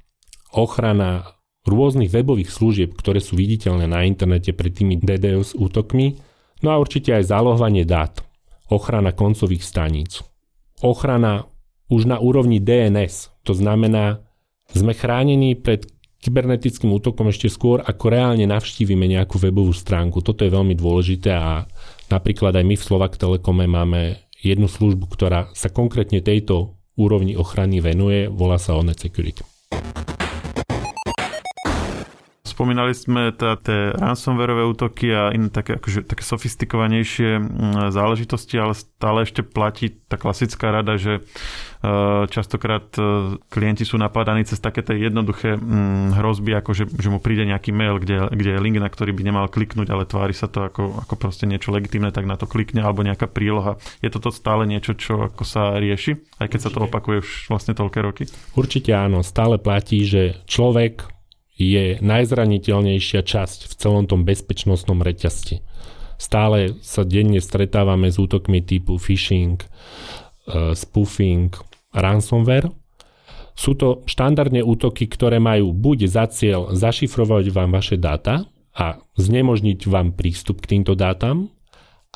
ochrana 0.50 1.38
rôznych 1.62 2.10
webových 2.10 2.50
služieb, 2.50 2.90
ktoré 2.98 3.22
sú 3.22 3.38
viditeľné 3.38 3.86
na 3.86 4.02
internete 4.02 4.50
pred 4.50 4.74
tými 4.74 4.98
DDoS 4.98 5.54
útokmi, 5.54 6.18
no 6.66 6.74
a 6.74 6.80
určite 6.80 7.14
aj 7.14 7.30
zálohovanie 7.30 7.86
dát, 7.86 8.26
ochrana 8.66 9.14
koncových 9.14 9.62
staníc, 9.62 10.24
ochrana 10.82 11.46
už 11.90 12.10
na 12.10 12.18
úrovni 12.18 12.58
DNS, 12.58 13.44
to 13.46 13.52
znamená, 13.54 14.26
sme 14.70 14.94
chránení 14.94 15.58
pred 15.58 15.86
kybernetickým 16.20 16.92
útokom 16.92 17.32
ešte 17.32 17.48
skôr, 17.48 17.80
ako 17.80 18.12
reálne 18.12 18.44
navštívime 18.44 19.08
nejakú 19.08 19.40
webovú 19.40 19.72
stránku. 19.72 20.20
Toto 20.20 20.44
je 20.44 20.52
veľmi 20.52 20.76
dôležité 20.76 21.32
a 21.32 21.64
napríklad 22.12 22.52
aj 22.54 22.64
my 22.64 22.74
v 22.76 22.86
Slovak 22.86 23.16
Telekome 23.16 23.64
máme 23.64 24.20
jednu 24.40 24.68
službu, 24.68 25.08
ktorá 25.08 25.48
sa 25.56 25.72
konkrétne 25.72 26.20
tejto 26.20 26.76
úrovni 27.00 27.36
ochrany 27.36 27.80
venuje, 27.80 28.28
volá 28.28 28.60
sa 28.60 28.76
Onet 28.76 29.00
Security. 29.00 29.40
Spomínali 32.60 32.92
sme 32.92 33.32
teda 33.32 33.56
tie 33.56 33.96
ransomwareové 33.96 34.68
útoky 34.68 35.08
a 35.16 35.32
iné 35.32 35.48
také, 35.48 35.80
akože, 35.80 36.04
také 36.04 36.20
sofistikovanejšie 36.20 37.40
záležitosti, 37.88 38.60
ale 38.60 38.76
stále 38.76 39.24
ešte 39.24 39.40
platí 39.40 39.96
tá 40.12 40.20
klasická 40.20 40.68
rada, 40.68 41.00
že 41.00 41.24
Eh, 41.80 42.24
častokrát 42.28 42.92
eh, 43.00 43.40
klienti 43.48 43.88
sú 43.88 43.96
napadaní 43.96 44.44
cez 44.44 44.60
také 44.60 44.84
tie 44.84 45.00
jednoduché 45.00 45.56
mm, 45.56 46.12
hrozby, 46.12 46.52
ako 46.60 46.76
že, 46.76 46.84
že 46.84 47.08
mu 47.08 47.24
príde 47.24 47.48
nejaký 47.48 47.72
mail, 47.72 47.96
kde, 47.96 48.28
kde 48.28 48.52
je 48.52 48.60
link, 48.60 48.76
na 48.76 48.92
ktorý 48.92 49.16
by 49.16 49.22
nemal 49.24 49.48
kliknúť, 49.48 49.88
ale 49.88 50.04
tvári 50.04 50.36
sa 50.36 50.44
to 50.44 50.68
ako, 50.68 51.00
ako 51.08 51.14
proste 51.16 51.48
niečo 51.48 51.72
legitimné, 51.72 52.12
tak 52.12 52.28
na 52.28 52.36
to 52.36 52.44
klikne, 52.44 52.84
alebo 52.84 53.00
nejaká 53.00 53.32
príloha. 53.32 53.80
Je 54.04 54.12
toto 54.12 54.28
stále 54.28 54.68
niečo, 54.68 54.92
čo 54.92 55.24
ako 55.24 55.40
sa 55.40 55.80
rieši, 55.80 56.20
aj 56.36 56.52
keď 56.52 56.60
Určite. 56.60 56.68
sa 56.68 56.74
to 56.76 56.84
opakuje 56.84 57.16
už 57.24 57.48
vlastne 57.48 57.72
toľké 57.72 57.98
roky? 58.04 58.28
Určite 58.52 58.92
áno, 58.92 59.24
stále 59.24 59.56
platí, 59.56 60.04
že 60.04 60.36
človek 60.44 61.08
je 61.60 62.00
najzraniteľnejšia 62.00 63.20
časť 63.20 63.68
v 63.68 63.72
celom 63.76 64.08
tom 64.08 64.24
bezpečnostnom 64.24 65.04
reťazci. 65.04 65.60
Stále 66.16 66.80
sa 66.80 67.04
denne 67.04 67.40
stretávame 67.44 68.08
s 68.08 68.16
útokmi 68.16 68.64
typu 68.64 68.96
phishing, 68.96 69.60
uh, 69.60 70.72
spoofing, 70.72 71.52
ransomware. 71.92 72.72
Sú 73.52 73.76
to 73.76 74.00
štandardne 74.08 74.64
útoky, 74.64 75.04
ktoré 75.04 75.36
majú 75.36 75.76
buď 75.76 76.08
za 76.08 76.24
cieľ 76.32 76.72
zašifrovať 76.72 77.52
vám 77.52 77.76
vaše 77.76 78.00
dáta 78.00 78.48
a 78.72 79.04
znemožniť 79.20 79.84
vám 79.84 80.16
prístup 80.16 80.64
k 80.64 80.76
týmto 80.76 80.96
dátam, 80.96 81.52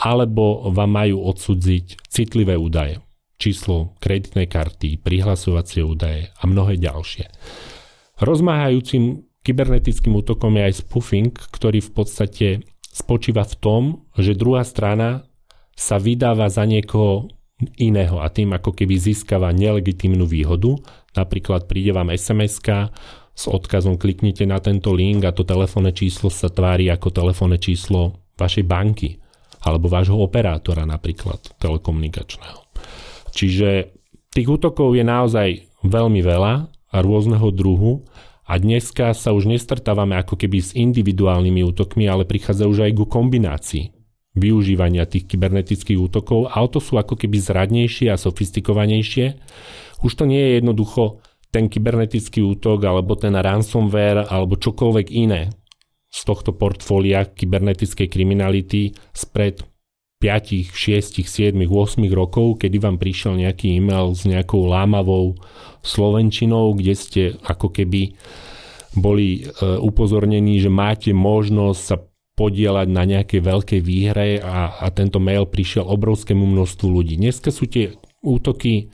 alebo 0.00 0.72
vám 0.72 0.90
majú 1.04 1.20
odsudziť 1.28 2.08
citlivé 2.08 2.56
údaje, 2.56 3.04
číslo 3.36 3.92
kreditnej 4.00 4.48
karty, 4.48 5.04
prihlasovacie 5.04 5.84
údaje 5.84 6.32
a 6.32 6.42
mnohé 6.48 6.80
ďalšie. 6.80 7.28
Rozmáhajúcim 8.24 9.26
kybernetickým 9.44 10.16
útokom 10.16 10.56
je 10.56 10.62
aj 10.72 10.74
spoofing, 10.80 11.30
ktorý 11.30 11.84
v 11.84 11.90
podstate 11.92 12.46
spočíva 12.88 13.44
v 13.44 13.54
tom, 13.60 13.82
že 14.16 14.32
druhá 14.34 14.64
strana 14.64 15.28
sa 15.76 16.00
vydáva 16.00 16.48
za 16.48 16.64
niekoho 16.64 17.28
iného 17.78 18.18
a 18.18 18.26
tým 18.32 18.56
ako 18.56 18.74
keby 18.74 18.98
získava 18.98 19.54
nelegitímnu 19.54 20.26
výhodu. 20.26 20.74
Napríklad 21.14 21.70
príde 21.70 21.94
vám 21.94 22.10
sms 22.10 22.62
s 23.34 23.44
odkazom 23.50 23.98
kliknite 23.98 24.46
na 24.46 24.62
tento 24.62 24.94
link 24.94 25.26
a 25.26 25.34
to 25.34 25.42
telefónne 25.42 25.90
číslo 25.90 26.30
sa 26.30 26.50
tvári 26.50 26.86
ako 26.90 27.10
telefónne 27.10 27.58
číslo 27.58 28.30
vašej 28.38 28.64
banky 28.66 29.18
alebo 29.66 29.90
vášho 29.90 30.18
operátora 30.18 30.86
napríklad 30.86 31.40
telekomunikačného. 31.58 32.62
Čiže 33.34 33.90
tých 34.30 34.48
útokov 34.50 34.94
je 34.94 35.02
naozaj 35.02 35.48
veľmi 35.82 36.22
veľa 36.22 36.54
a 36.94 36.96
rôzneho 37.02 37.50
druhu 37.50 38.06
a 38.44 38.60
dneska 38.60 39.16
sa 39.16 39.32
už 39.32 39.48
nestretávame 39.48 40.20
ako 40.20 40.36
keby 40.36 40.58
s 40.60 40.76
individuálnymi 40.76 41.64
útokmi, 41.64 42.04
ale 42.04 42.28
prichádza 42.28 42.68
už 42.68 42.88
aj 42.88 42.92
ku 42.92 43.04
kombinácii 43.08 43.94
využívania 44.34 45.06
tých 45.06 45.30
kybernetických 45.30 45.98
útokov 45.98 46.50
a 46.50 46.58
o 46.60 46.68
to 46.68 46.82
sú 46.82 46.98
ako 46.98 47.14
keby 47.14 47.38
zradnejšie 47.38 48.10
a 48.10 48.18
sofistikovanejšie. 48.18 49.38
Už 50.02 50.12
to 50.12 50.26
nie 50.26 50.42
je 50.42 50.50
jednoducho 50.60 51.22
ten 51.54 51.70
kybernetický 51.70 52.42
útok 52.42 52.82
alebo 52.82 53.14
ten 53.14 53.32
ransomware 53.38 54.26
alebo 54.26 54.58
čokoľvek 54.58 55.06
iné 55.14 55.54
z 56.10 56.20
tohto 56.26 56.54
portfólia 56.54 57.30
kybernetickej 57.30 58.10
kriminality 58.10 58.90
spred 59.14 59.62
5, 60.24 60.72
6, 60.72 61.20
7, 61.20 61.52
8 61.52 62.00
rokov, 62.08 62.64
kedy 62.64 62.80
vám 62.80 62.96
prišiel 62.96 63.36
nejaký 63.44 63.76
e-mail 63.76 64.16
s 64.16 64.24
nejakou 64.24 64.64
lámavou 64.64 65.36
slovenčinou, 65.84 66.72
kde 66.72 66.94
ste 66.96 67.22
ako 67.44 67.68
keby 67.68 68.16
boli 68.96 69.44
e, 69.44 69.52
upozornení, 69.84 70.64
že 70.64 70.72
máte 70.72 71.12
možnosť 71.12 71.80
sa 71.84 72.00
podielať 72.40 72.88
na 72.88 73.04
nejakej 73.04 73.40
veľkej 73.44 73.80
výhre 73.84 74.40
a, 74.40 74.80
a 74.80 74.86
tento 74.96 75.20
mail 75.20 75.44
prišiel 75.44 75.84
obrovskému 75.84 76.48
množstvu 76.56 76.86
ľudí. 76.88 77.20
Dneska 77.20 77.52
sú 77.52 77.68
tie 77.68 77.92
útoky 78.24 78.88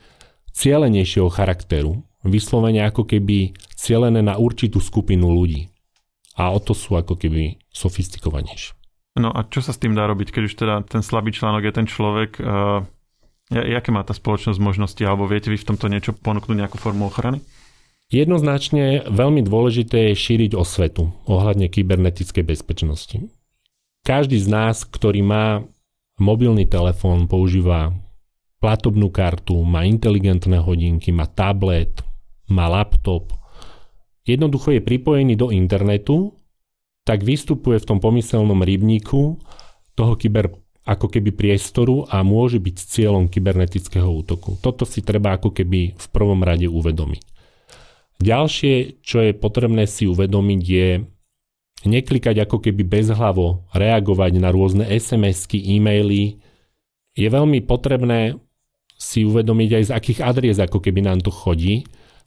cieľenejšieho 0.51 1.31
charakteru, 1.31 2.03
vyslovene 2.27 2.83
ako 2.83 3.07
keby 3.07 3.55
cielené 3.79 4.19
na 4.19 4.35
určitú 4.35 4.83
skupinu 4.83 5.31
ľudí. 5.31 5.71
A 6.35 6.51
o 6.51 6.59
to 6.59 6.75
sú 6.75 6.99
ako 6.99 7.15
keby 7.15 7.55
sofistikovanejšie. 7.71 8.80
No 9.19 9.29
a 9.31 9.43
čo 9.43 9.59
sa 9.59 9.75
s 9.75 9.81
tým 9.81 9.91
dá 9.91 10.07
robiť, 10.07 10.31
keď 10.31 10.43
už 10.47 10.53
teda 10.55 10.75
ten 10.87 11.03
slabý 11.03 11.35
článok 11.35 11.67
je 11.67 11.73
ten 11.75 11.87
človek, 11.87 12.39
uh, 12.39 12.87
jaké 13.51 13.91
má 13.91 14.07
tá 14.07 14.15
spoločnosť 14.15 14.59
možnosti, 14.63 15.03
alebo 15.03 15.27
viete 15.27 15.51
vy 15.51 15.59
v 15.59 15.67
tomto 15.67 15.91
niečo 15.91 16.15
ponúknuť 16.15 16.55
nejakú 16.55 16.79
formu 16.79 17.11
ochrany? 17.11 17.43
Jednoznačne 18.11 19.07
veľmi 19.07 19.43
dôležité 19.43 20.11
je 20.11 20.19
šíriť 20.19 20.51
osvetu 20.55 21.11
ohľadne 21.27 21.71
kybernetickej 21.71 22.43
bezpečnosti. 22.43 23.23
Každý 24.03 24.35
z 24.35 24.47
nás, 24.51 24.83
ktorý 24.83 25.23
má 25.23 25.63
mobilný 26.19 26.67
telefón, 26.67 27.31
používa 27.31 27.95
platobnú 28.59 29.07
kartu, 29.11 29.63
má 29.63 29.87
inteligentné 29.87 30.59
hodinky, 30.59 31.15
má 31.15 31.23
tablet, 31.25 32.03
má 32.51 32.67
laptop, 32.67 33.31
jednoducho 34.27 34.75
je 34.75 34.81
pripojený 34.83 35.39
do 35.39 35.49
internetu, 35.49 36.35
tak 37.03 37.25
vystupuje 37.25 37.81
v 37.81 37.87
tom 37.87 37.99
pomyselnom 37.99 38.61
rybníku 38.61 39.41
toho 39.97 40.13
kyber 40.15 40.53
ako 40.81 41.13
keby 41.13 41.29
priestoru 41.33 42.09
a 42.09 42.25
môže 42.25 42.57
byť 42.57 42.75
cieľom 42.77 43.29
kybernetického 43.29 44.09
útoku. 44.09 44.57
Toto 44.57 44.85
si 44.85 45.05
treba 45.05 45.37
ako 45.37 45.53
keby 45.53 45.93
v 45.93 46.07
prvom 46.09 46.41
rade 46.41 46.65
uvedomiť. 46.65 47.21
Ďalšie, 48.21 49.01
čo 49.01 49.17
je 49.21 49.33
potrebné 49.33 49.89
si 49.89 50.05
uvedomiť, 50.05 50.61
je 50.61 50.87
neklikať 51.85 52.45
ako 52.45 52.61
keby 52.61 52.85
bezhlavo, 52.85 53.65
reagovať 53.73 54.31
na 54.37 54.53
rôzne 54.53 54.85
SMS-ky, 54.85 55.57
e-maily. 55.57 56.37
Je 57.17 57.27
veľmi 57.29 57.65
potrebné 57.65 58.37
si 59.01 59.25
uvedomiť 59.25 59.69
aj 59.81 59.83
z 59.89 59.91
akých 59.97 60.19
adries 60.21 60.57
ako 60.61 60.77
keby 60.77 61.01
nám 61.01 61.25
to 61.25 61.33
chodí. 61.33 61.81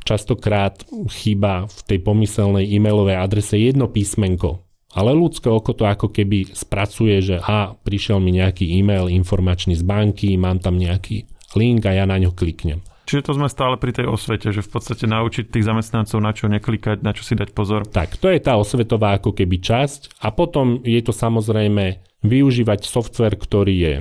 Častokrát 0.05 0.85
chýba 1.09 1.65
v 1.65 1.81
tej 1.89 1.99
pomyselnej 2.05 2.69
e-mailovej 2.69 3.17
adrese 3.17 3.57
jedno 3.57 3.89
písmenko, 3.89 4.61
ale 4.93 5.17
ľudské 5.17 5.49
oko 5.49 5.73
to 5.73 5.89
ako 5.89 6.13
keby 6.13 6.53
spracuje, 6.53 7.25
že 7.25 7.37
a 7.41 7.73
prišiel 7.73 8.21
mi 8.21 8.37
nejaký 8.37 8.69
e-mail 8.69 9.09
informačný 9.09 9.73
z 9.75 9.83
banky, 9.83 10.37
mám 10.37 10.61
tam 10.61 10.77
nejaký 10.77 11.25
link 11.57 11.83
a 11.89 11.97
ja 11.97 12.05
na 12.05 12.21
ňo 12.21 12.37
kliknem. 12.37 12.85
Čiže 13.05 13.25
to 13.25 13.37
sme 13.37 13.53
stále 13.53 13.77
pri 13.77 13.93
tej 13.93 14.09
osvete, 14.09 14.49
že 14.49 14.65
v 14.65 14.71
podstate 14.77 15.05
naučiť 15.05 15.53
tých 15.53 15.69
zamestnancov 15.69 16.19
na 16.25 16.33
čo 16.33 16.49
neklikať, 16.49 17.05
na 17.05 17.13
čo 17.13 17.21
si 17.21 17.37
dať 17.37 17.53
pozor. 17.53 17.85
Tak, 17.85 18.17
to 18.17 18.33
je 18.33 18.41
tá 18.41 18.57
osvetová 18.57 19.17
ako 19.17 19.37
keby 19.37 19.61
časť 19.61 20.21
a 20.25 20.33
potom 20.33 20.81
je 20.81 21.01
to 21.05 21.13
samozrejme 21.13 22.01
využívať 22.25 22.89
software, 22.89 23.37
ktorý 23.37 23.75
je, 23.77 23.95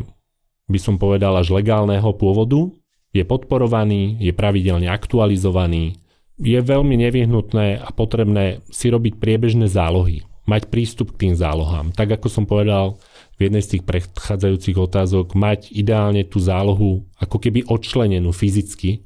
by 0.71 0.79
som 0.79 0.95
povedal, 0.95 1.35
až 1.35 1.51
legálneho 1.51 2.15
pôvodu, 2.15 2.71
je 3.13 3.23
podporovaný, 3.23 4.17
je 4.17 4.33
pravidelne 4.33 4.89
aktualizovaný, 4.89 6.01
je 6.41 6.59
veľmi 6.59 6.97
nevyhnutné 6.97 7.77
a 7.77 7.89
potrebné 7.93 8.65
si 8.73 8.89
robiť 8.89 9.21
priebežné 9.21 9.69
zálohy, 9.69 10.25
mať 10.49 10.67
prístup 10.73 11.13
k 11.13 11.29
tým 11.29 11.33
zálohám. 11.37 11.93
Tak 11.93 12.19
ako 12.19 12.27
som 12.27 12.49
povedal, 12.49 12.97
v 13.37 13.49
jednej 13.49 13.63
z 13.63 13.77
tých 13.77 13.83
predchádzajúcich 13.85 14.77
otázok 14.77 15.37
mať 15.37 15.69
ideálne 15.73 16.25
tú 16.25 16.41
zálohu 16.41 17.05
ako 17.21 17.37
keby 17.37 17.69
odčlenenú 17.69 18.33
fyzicky, 18.33 19.05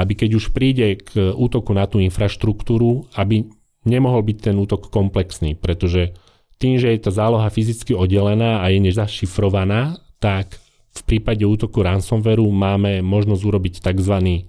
aby 0.00 0.12
keď 0.16 0.30
už 0.40 0.56
príde 0.56 0.96
k 1.04 1.36
útoku 1.36 1.76
na 1.76 1.84
tú 1.84 2.00
infraštruktúru, 2.00 3.04
aby 3.12 3.44
nemohol 3.84 4.24
byť 4.24 4.38
ten 4.40 4.56
útok 4.56 4.88
komplexný, 4.88 5.52
pretože 5.60 6.16
tým, 6.56 6.80
že 6.80 6.94
je 6.94 7.04
tá 7.04 7.10
záloha 7.12 7.50
fyzicky 7.52 7.92
oddelená 7.92 8.64
a 8.64 8.70
je 8.72 8.78
nezašifrovaná, 8.80 9.98
tak 10.22 10.56
v 10.92 11.02
prípade 11.08 11.42
útoku 11.48 11.80
ransomwareu 11.80 12.44
máme 12.52 13.00
možnosť 13.00 13.42
urobiť 13.42 13.74
tzv. 13.80 14.44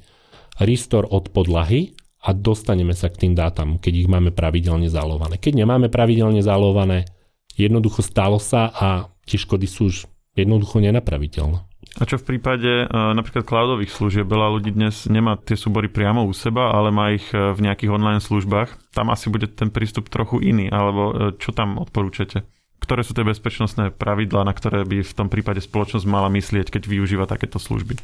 restore 0.59 1.07
od 1.07 1.31
podlahy 1.31 1.95
a 2.23 2.31
dostaneme 2.35 2.95
sa 2.95 3.07
k 3.11 3.27
tým 3.27 3.33
dátam, 3.35 3.79
keď 3.79 3.93
ich 4.05 4.09
máme 4.11 4.31
pravidelne 4.31 4.87
zálované. 4.87 5.39
Keď 5.39 5.63
nemáme 5.63 5.87
pravidelne 5.87 6.43
zálované, 6.43 7.07
jednoducho 7.55 8.03
stalo 8.03 8.39
sa 8.39 8.71
a 8.71 8.87
tie 9.27 9.39
škody 9.39 9.67
sú 9.67 9.91
už 9.91 9.95
jednoducho 10.35 10.83
nenapraviteľné. 10.83 11.59
A 11.99 12.09
čo 12.09 12.17
v 12.17 12.25
prípade 12.25 12.89
uh, 12.89 13.13
napríklad 13.13 13.45
cloudových 13.45 13.93
služieb? 13.93 14.25
Veľa 14.25 14.49
ľudí 14.57 14.73
dnes 14.73 15.05
nemá 15.05 15.37
tie 15.37 15.53
súbory 15.53 15.93
priamo 15.93 16.25
u 16.25 16.33
seba, 16.33 16.73
ale 16.73 16.89
má 16.89 17.13
ich 17.13 17.27
uh, 17.35 17.53
v 17.53 17.69
nejakých 17.69 17.93
online 17.93 18.23
službách. 18.23 18.97
Tam 18.97 19.13
asi 19.13 19.29
bude 19.29 19.45
ten 19.51 19.69
prístup 19.69 20.09
trochu 20.09 20.41
iný, 20.41 20.73
alebo 20.73 21.01
uh, 21.11 21.13
čo 21.37 21.53
tam 21.53 21.77
odporúčate? 21.77 22.49
Ktoré 22.83 23.07
sú 23.07 23.15
tie 23.15 23.23
bezpečnostné 23.23 23.95
pravidlá, 23.95 24.43
na 24.43 24.51
ktoré 24.51 24.83
by 24.83 25.07
v 25.07 25.15
tom 25.15 25.31
prípade 25.31 25.63
spoločnosť 25.63 26.03
mala 26.03 26.27
myslieť, 26.27 26.67
keď 26.67 26.83
využíva 26.83 27.23
takéto 27.23 27.55
služby? 27.55 27.95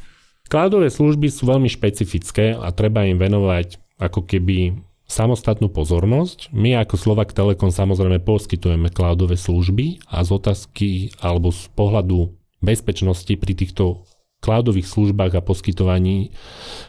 Cloudové 0.48 0.88
služby 0.88 1.28
sú 1.28 1.44
veľmi 1.44 1.68
špecifické 1.68 2.56
a 2.56 2.72
treba 2.72 3.04
im 3.04 3.20
venovať 3.20 3.76
ako 4.00 4.24
keby 4.24 4.80
samostatnú 5.04 5.68
pozornosť. 5.68 6.48
My 6.56 6.80
ako 6.80 6.96
Slovak 6.96 7.36
Telekom 7.36 7.68
samozrejme 7.68 8.24
poskytujeme 8.24 8.88
cloudové 8.88 9.36
služby 9.36 10.08
a 10.08 10.24
z 10.24 10.30
otázky 10.32 10.88
alebo 11.20 11.52
z 11.52 11.68
pohľadu 11.76 12.32
bezpečnosti 12.64 13.34
pri 13.36 13.52
týchto 13.52 14.06
cloudových 14.40 14.88
službách 14.88 15.36
a 15.36 15.44
poskytovaní 15.44 16.32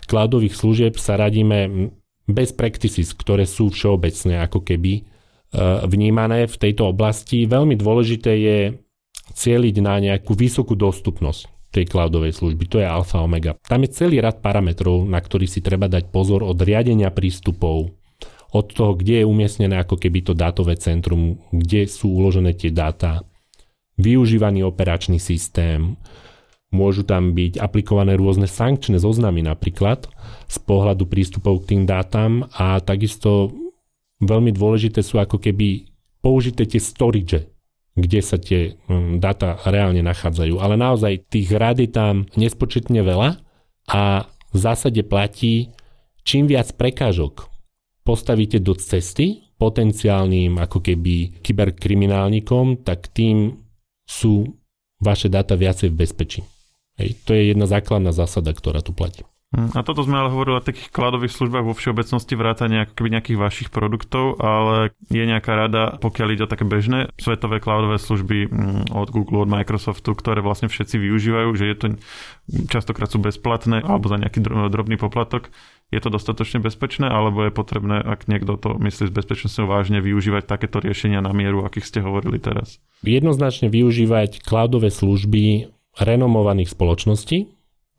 cloudových 0.07 0.55
služieb 0.55 0.95
sa 0.95 1.19
radíme 1.19 1.91
bez 2.29 2.55
practices, 2.55 3.11
ktoré 3.11 3.43
sú 3.43 3.73
všeobecne 3.73 4.39
ako 4.39 4.63
keby 4.63 5.10
vnímané 5.87 6.47
v 6.47 6.55
tejto 6.55 6.91
oblasti. 6.91 7.43
Veľmi 7.43 7.75
dôležité 7.75 8.31
je 8.35 8.57
cieliť 9.31 9.75
na 9.83 9.99
nejakú 9.99 10.35
vysokú 10.35 10.75
dostupnosť 10.75 11.47
tej 11.71 11.87
cloudovej 11.87 12.35
služby. 12.35 12.67
To 12.67 12.77
je 12.83 12.87
alfa 12.87 13.23
omega. 13.23 13.55
Tam 13.63 13.83
je 13.83 13.95
celý 13.95 14.19
rad 14.19 14.43
parametrov, 14.43 15.07
na 15.07 15.19
ktorý 15.23 15.47
si 15.47 15.63
treba 15.63 15.87
dať 15.87 16.11
pozor 16.11 16.43
od 16.43 16.59
riadenia 16.59 17.11
prístupov, 17.15 17.95
od 18.51 18.65
toho, 18.75 18.99
kde 18.99 19.23
je 19.23 19.25
umiestnené 19.27 19.79
ako 19.79 19.95
keby 19.95 20.27
to 20.27 20.33
dátové 20.35 20.75
centrum, 20.75 21.39
kde 21.55 21.87
sú 21.87 22.11
uložené 22.11 22.51
tie 22.51 22.75
dáta, 22.75 23.23
využívaný 23.95 24.67
operačný 24.67 25.15
systém, 25.23 25.95
môžu 26.75 27.07
tam 27.07 27.31
byť 27.31 27.59
aplikované 27.59 28.19
rôzne 28.19 28.47
sankčné 28.47 28.99
zoznamy 28.99 29.43
napríklad 29.43 30.07
z 30.47 30.57
pohľadu 30.67 31.07
prístupov 31.07 31.63
k 31.63 31.75
tým 31.75 31.83
dátam 31.87 32.47
a 32.51 32.79
takisto 32.83 33.51
veľmi 34.21 34.53
dôležité 34.53 35.01
sú 35.01 35.17
ako 35.17 35.41
keby 35.41 35.89
použité 36.21 36.69
tie 36.69 36.79
storage, 36.79 37.49
kde 37.97 38.19
sa 38.21 38.37
tie 38.37 38.77
hm, 38.87 39.19
dáta 39.19 39.59
reálne 39.67 40.05
nachádzajú. 40.05 40.61
Ale 40.61 40.77
naozaj 40.77 41.27
tých 41.27 41.49
rád 41.51 41.81
je 41.81 41.89
tam 41.89 42.29
nespočetne 42.37 43.01
veľa 43.01 43.41
a 43.91 44.29
v 44.51 44.57
zásade 44.57 45.01
platí, 45.03 45.73
čím 46.23 46.45
viac 46.47 46.71
prekážok 46.77 47.51
postavíte 48.05 48.59
do 48.61 48.73
cesty 48.77 49.51
potenciálnym 49.61 50.57
ako 50.57 50.81
keby 50.81 51.37
kyberkriminálnikom, 51.45 52.81
tak 52.81 53.13
tým 53.13 53.61
sú 54.09 54.57
vaše 54.97 55.29
dáta 55.29 55.53
viacej 55.53 55.93
v 55.93 55.99
bezpečí. 56.01 56.41
Hej, 56.97 57.21
to 57.25 57.37
je 57.37 57.53
jedna 57.53 57.69
základná 57.69 58.09
zásada, 58.09 58.53
ktorá 58.57 58.81
tu 58.81 58.93
platí. 58.93 59.21
Hm, 59.51 59.75
a 59.75 59.83
toto 59.83 59.99
sme 60.07 60.15
ale 60.15 60.31
hovorili 60.31 60.55
o 60.55 60.63
takých 60.63 60.95
kladových 60.95 61.35
službách 61.35 61.67
vo 61.67 61.75
všeobecnosti 61.75 62.39
vrátane 62.39 62.87
nejakých 62.87 63.35
vašich 63.35 63.67
produktov, 63.67 64.39
ale 64.39 64.95
je 65.11 65.27
nejaká 65.27 65.51
rada, 65.51 65.99
pokiaľ 65.99 66.27
ide 66.31 66.43
o 66.47 66.51
také 66.51 66.63
bežné 66.63 67.11
svetové 67.19 67.59
cloudové 67.59 67.99
služby 67.99 68.47
hm, 68.47 68.95
od 68.95 69.11
Google, 69.11 69.43
od 69.43 69.51
Microsoftu, 69.51 70.15
ktoré 70.15 70.39
vlastne 70.39 70.71
všetci 70.71 70.95
využívajú, 70.95 71.49
že 71.59 71.65
je 71.67 71.75
to 71.75 71.85
častokrát 72.71 73.11
sú 73.11 73.19
bezplatné 73.19 73.83
alebo 73.83 74.07
za 74.07 74.15
nejaký 74.15 74.39
drobný 74.71 74.95
poplatok. 74.95 75.51
Je 75.91 75.99
to 75.99 76.07
dostatočne 76.07 76.63
bezpečné, 76.63 77.11
alebo 77.11 77.43
je 77.43 77.51
potrebné, 77.51 77.99
ak 77.99 78.31
niekto 78.31 78.55
to 78.55 78.79
myslí 78.79 79.11
s 79.11 79.13
bezpečnosťou 79.13 79.67
vážne, 79.67 79.99
využívať 79.99 80.47
takéto 80.47 80.79
riešenia 80.79 81.19
na 81.19 81.35
mieru, 81.35 81.67
akých 81.67 81.83
ste 81.83 81.99
hovorili 81.99 82.39
teraz? 82.39 82.79
Jednoznačne 83.03 83.67
využívať 83.67 84.39
cloudové 84.39 84.87
služby 84.87 85.67
renomovaných 85.99 86.71
spoločností, 86.71 87.51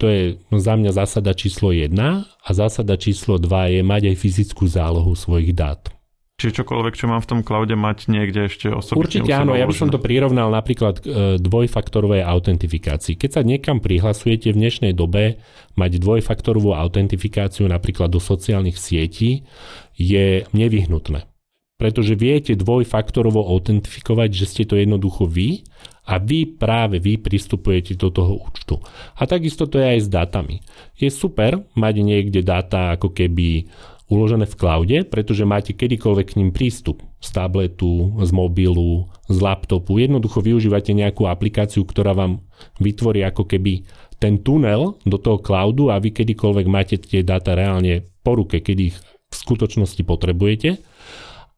to 0.02 0.10
je 0.10 0.34
za 0.50 0.74
mňa 0.74 0.90
zásada 0.90 1.30
číslo 1.30 1.70
1 1.70 1.94
a 2.26 2.50
zásada 2.50 2.98
číslo 2.98 3.38
2 3.38 3.78
je 3.78 3.80
mať 3.86 4.02
aj 4.10 4.16
fyzickú 4.18 4.66
zálohu 4.66 5.14
svojich 5.14 5.54
dát. 5.54 5.94
Čiže 6.42 6.58
čokoľvek, 6.58 6.94
čo 6.98 7.06
mám 7.06 7.22
v 7.22 7.30
tom 7.30 7.40
cloude, 7.46 7.70
mať 7.78 8.10
niekde 8.10 8.50
ešte 8.50 8.66
osobne. 8.66 8.98
Určite 8.98 9.30
áno, 9.30 9.54
ja 9.54 9.62
by 9.62 9.74
som 9.78 9.94
to 9.94 10.02
prirovnal 10.02 10.50
napríklad 10.50 10.98
k 10.98 11.06
e, 11.06 11.10
dvojfaktorovej 11.38 12.26
autentifikácii. 12.26 13.14
Keď 13.14 13.30
sa 13.30 13.42
niekam 13.46 13.78
prihlasujete 13.78 14.50
v 14.50 14.58
dnešnej 14.58 14.90
dobe, 14.90 15.38
mať 15.78 16.02
dvojfaktorovú 16.02 16.74
autentifikáciu 16.74 17.70
napríklad 17.70 18.10
do 18.10 18.18
sociálnych 18.18 18.74
sietí 18.74 19.46
je 19.94 20.42
nevyhnutné. 20.50 21.30
Pretože 21.78 22.18
viete 22.18 22.58
dvojfaktorovo 22.58 23.46
autentifikovať, 23.46 24.30
že 24.34 24.46
ste 24.50 24.62
to 24.66 24.74
jednoducho 24.74 25.30
vy 25.30 25.62
a 26.02 26.18
vy 26.18 26.58
práve 26.58 26.98
vy 26.98 27.18
pristupujete 27.22 27.94
do 27.94 28.10
toho 28.10 28.42
účtu. 28.42 28.82
A 29.14 29.22
takisto 29.26 29.70
to 29.70 29.78
je 29.78 29.86
aj 29.86 30.00
s 30.02 30.08
dátami. 30.10 30.58
Je 30.98 31.06
super 31.10 31.62
mať 31.78 31.94
niekde 32.02 32.42
dáta 32.42 32.98
ako 32.98 33.14
keby 33.14 33.70
uložené 34.12 34.44
v 34.44 34.58
cloude, 34.58 34.98
pretože 35.08 35.48
máte 35.48 35.72
kedykoľvek 35.72 36.26
k 36.34 36.38
ním 36.42 36.50
prístup. 36.52 37.00
Z 37.22 37.38
tabletu, 37.38 38.18
z 38.18 38.30
mobilu, 38.34 39.08
z 39.30 39.38
laptopu. 39.38 40.02
Jednoducho 40.02 40.42
využívate 40.42 40.90
nejakú 40.90 41.30
aplikáciu, 41.30 41.86
ktorá 41.86 42.12
vám 42.12 42.42
vytvorí 42.82 43.22
ako 43.22 43.46
keby 43.46 43.86
ten 44.18 44.42
tunel 44.42 44.98
do 45.06 45.16
toho 45.16 45.38
cloudu 45.38 45.88
a 45.88 46.02
vy 46.02 46.10
kedykoľvek 46.10 46.66
máte 46.66 46.98
tie 46.98 47.22
dáta 47.22 47.54
reálne 47.54 48.02
po 48.26 48.36
ruke, 48.36 48.58
keď 48.58 48.76
ich 48.92 48.96
v 49.02 49.34
skutočnosti 49.34 50.02
potrebujete. 50.02 50.82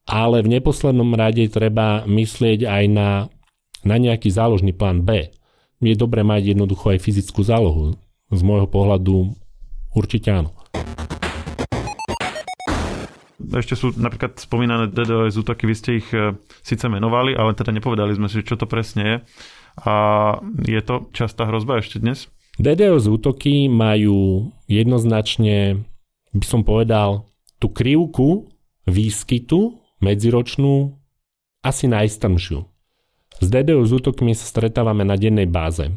Ale 0.05 0.45
v 0.45 0.61
neposlednom 0.61 1.17
rade 1.17 1.49
treba 1.49 2.05
myslieť 2.05 2.69
aj 2.69 2.85
na, 2.93 3.33
na 3.85 4.01
nejaký 4.01 4.33
záložný 4.33 4.73
plán 4.73 5.05
B. 5.05 5.31
Je 5.85 5.95
dobré 5.95 6.25
mať 6.25 6.57
jednoducho 6.57 6.97
aj 6.97 7.05
fyzickú 7.05 7.45
zálohu. 7.45 8.01
Z 8.33 8.41
môjho 8.41 8.65
pohľadu 8.65 9.37
určite 9.93 10.33
áno. 10.33 10.51
Ešte 13.45 13.77
sú 13.77 13.93
napríklad 13.95 14.41
spomínané 14.41 14.89
DDoS 14.91 15.37
útoky, 15.37 15.69
vy 15.69 15.75
ste 15.77 15.91
ich 16.01 16.09
e, 16.11 16.33
síce 16.65 16.89
menovali, 16.89 17.37
ale 17.37 17.53
teda 17.53 17.71
nepovedali 17.71 18.17
sme 18.17 18.27
si, 18.27 18.41
čo 18.41 18.57
to 18.57 18.65
presne 18.65 19.03
je. 19.05 19.17
A 19.85 19.95
je 20.65 20.81
to 20.81 21.13
častá 21.13 21.45
hrozba 21.47 21.79
ešte 21.79 22.01
dnes? 22.01 22.27
DDoS 22.57 23.07
útoky 23.07 23.69
majú 23.69 24.49
jednoznačne, 24.67 25.85
by 26.33 26.47
som 26.47 26.65
povedal, 26.65 27.29
tú 27.61 27.71
krivku 27.71 28.49
výskytu 28.89 29.79
medziročnú 30.01 30.95
asi 31.65 31.85
najstrmšiu. 31.89 32.74
S 33.45 33.53
DDoS 33.53 33.93
útokmi 33.93 34.33
sa 34.33 34.49
stretávame 34.49 35.05
na 35.05 35.21
dennej 35.21 35.45
báze. 35.45 35.93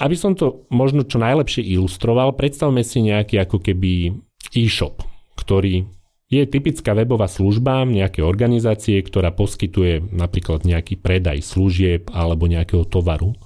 Aby 0.00 0.16
som 0.16 0.32
to 0.32 0.64
možno 0.72 1.04
čo 1.04 1.20
najlepšie 1.20 1.60
ilustroval, 1.76 2.32
predstavme 2.32 2.80
si 2.80 3.04
nejaký 3.04 3.36
ako 3.36 3.60
keby 3.60 4.16
e-shop, 4.56 5.04
ktorý 5.36 5.84
je 6.32 6.42
typická 6.48 6.96
webová 6.96 7.28
služba 7.28 7.84
nejakej 7.84 8.24
organizácie, 8.24 8.96
ktorá 9.02 9.34
poskytuje 9.34 10.08
napríklad 10.08 10.64
nejaký 10.64 10.96
predaj 10.96 11.44
služieb 11.44 12.08
alebo 12.14 12.48
nejakého 12.48 12.88
tovaru 12.88 13.36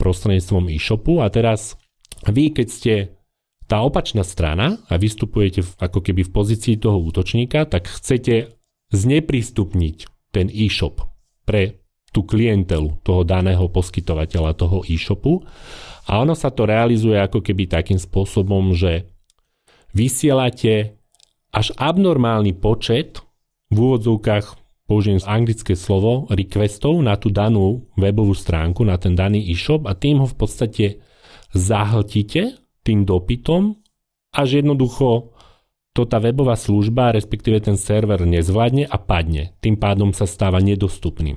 prostredníctvom 0.00 0.72
e-shopu 0.72 1.20
a 1.20 1.28
teraz 1.28 1.76
vy, 2.24 2.56
keď 2.56 2.68
ste 2.72 2.94
tá 3.68 3.84
opačná 3.84 4.24
strana 4.24 4.80
a 4.88 4.96
vystupujete 4.96 5.60
ako 5.76 6.00
keby 6.00 6.24
v 6.24 6.32
pozícii 6.32 6.80
toho 6.80 6.96
útočníka, 7.04 7.68
tak 7.68 7.90
chcete 7.90 8.56
zneprístupniť 8.94 9.96
ten 10.32 10.48
e-shop 10.48 11.04
pre 11.44 11.77
tú 12.08 12.24
klientelu 12.24 13.00
toho 13.04 13.22
daného 13.22 13.68
poskytovateľa 13.68 14.52
toho 14.56 14.80
e-shopu. 14.88 15.44
A 16.08 16.24
ono 16.24 16.32
sa 16.32 16.48
to 16.48 16.64
realizuje 16.64 17.20
ako 17.20 17.44
keby 17.44 17.68
takým 17.68 18.00
spôsobom, 18.00 18.72
že 18.72 19.12
vysielate 19.92 20.96
až 21.52 21.72
abnormálny 21.76 22.56
počet 22.56 23.20
v 23.68 23.76
úvodzovkách 23.76 24.46
použijem 24.88 25.20
anglické 25.28 25.76
slovo 25.76 26.24
requestov 26.32 26.96
na 27.04 27.20
tú 27.20 27.28
danú 27.28 27.84
webovú 28.00 28.32
stránku, 28.32 28.88
na 28.88 28.96
ten 28.96 29.12
daný 29.12 29.44
e-shop 29.52 29.84
a 29.84 29.92
tým 29.92 30.24
ho 30.24 30.26
v 30.28 30.36
podstate 30.36 30.86
zahltíte 31.52 32.56
tým 32.84 33.04
dopytom, 33.04 33.76
až 34.32 34.64
jednoducho 34.64 35.36
to 35.98 36.06
tá 36.06 36.22
webová 36.22 36.54
služba, 36.54 37.10
respektíve 37.10 37.58
ten 37.58 37.74
server 37.74 38.22
nezvládne 38.22 38.86
a 38.86 38.96
padne. 39.02 39.50
Tým 39.58 39.74
pádom 39.74 40.14
sa 40.14 40.30
stáva 40.30 40.62
nedostupným. 40.62 41.34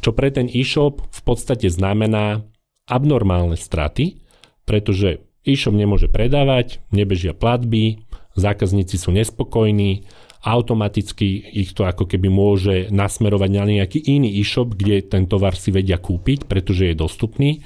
Čo 0.00 0.16
pre 0.16 0.32
ten 0.32 0.48
e-shop 0.48 1.04
v 1.04 1.20
podstate 1.28 1.68
znamená 1.68 2.40
abnormálne 2.88 3.60
straty, 3.60 4.24
pretože 4.64 5.20
e-shop 5.44 5.76
nemôže 5.76 6.08
predávať, 6.08 6.80
nebežia 6.88 7.36
platby, 7.36 8.00
zákazníci 8.32 8.96
sú 8.96 9.12
nespokojní 9.12 10.08
automaticky 10.40 11.44
ich 11.52 11.76
to 11.76 11.84
ako 11.84 12.08
keby 12.08 12.32
môže 12.32 12.88
nasmerovať 12.88 13.50
na 13.52 13.64
nejaký 13.68 14.00
iný 14.00 14.40
e-shop, 14.40 14.72
kde 14.72 15.04
ten 15.04 15.28
tovar 15.28 15.52
si 15.52 15.68
vedia 15.68 16.00
kúpiť, 16.00 16.48
pretože 16.48 16.88
je 16.88 16.94
dostupný. 16.96 17.60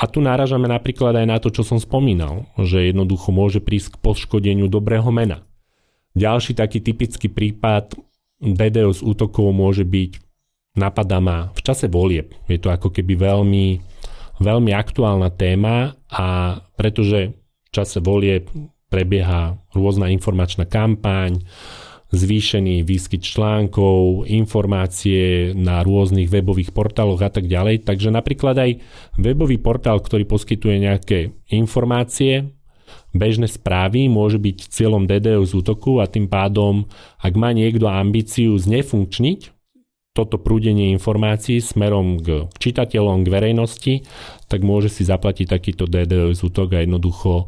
A 0.00 0.08
tu 0.08 0.24
náražame 0.24 0.66
napríklad 0.66 1.12
aj 1.14 1.26
na 1.28 1.38
to, 1.38 1.52
čo 1.52 1.62
som 1.62 1.76
spomínal, 1.76 2.48
že 2.56 2.88
jednoducho 2.88 3.30
môže 3.30 3.60
prísť 3.60 3.94
k 3.94 4.02
poškodeniu 4.02 4.66
dobrého 4.66 5.12
mena. 5.12 5.44
Ďalší 6.14 6.58
taký 6.58 6.82
typický 6.82 7.30
prípad 7.30 7.94
DDoS 8.40 9.04
útokov 9.04 9.52
môže 9.54 9.86
byť 9.86 10.18
napadá 10.74 11.18
ma 11.22 11.50
v 11.54 11.60
čase 11.62 11.86
volieb. 11.90 12.34
Je 12.46 12.58
to 12.58 12.70
ako 12.70 12.90
keby 12.90 13.18
veľmi, 13.18 13.78
veľmi 14.40 14.72
aktuálna 14.74 15.30
téma 15.34 15.94
a 16.10 16.58
pretože 16.74 17.34
v 17.36 17.68
čase 17.70 18.02
volieb 18.02 18.50
prebieha 18.90 19.54
rôzna 19.70 20.10
informačná 20.10 20.66
kampaň, 20.66 21.46
zvýšený 22.10 22.82
výskyt 22.82 23.22
článkov, 23.22 24.26
informácie 24.26 25.54
na 25.54 25.86
rôznych 25.86 26.26
webových 26.26 26.74
portáloch 26.74 27.22
a 27.22 27.30
tak 27.30 27.46
ďalej. 27.46 27.86
Takže 27.86 28.10
napríklad 28.10 28.58
aj 28.58 28.70
webový 29.14 29.62
portál, 29.62 30.02
ktorý 30.02 30.26
poskytuje 30.26 30.76
nejaké 30.82 31.30
informácie, 31.54 32.50
bežné 33.10 33.50
správy, 33.50 34.06
môže 34.06 34.38
byť 34.38 34.70
cieľom 34.70 35.06
DDoS 35.06 35.54
útoku 35.54 35.98
a 35.98 36.06
tým 36.06 36.30
pádom, 36.30 36.86
ak 37.18 37.34
má 37.34 37.50
niekto 37.50 37.90
ambíciu 37.90 38.54
znefunkčniť 38.54 39.56
toto 40.10 40.42
prúdenie 40.42 40.90
informácií 40.90 41.62
smerom 41.62 42.18
k 42.18 42.50
čitateľom, 42.58 43.22
k 43.22 43.28
verejnosti, 43.30 43.94
tak 44.50 44.66
môže 44.66 44.90
si 44.90 45.06
zaplatiť 45.06 45.46
takýto 45.46 45.86
DDoS 45.86 46.42
útok 46.42 46.74
a 46.74 46.82
jednoducho 46.82 47.46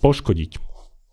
poškodiť 0.00 0.56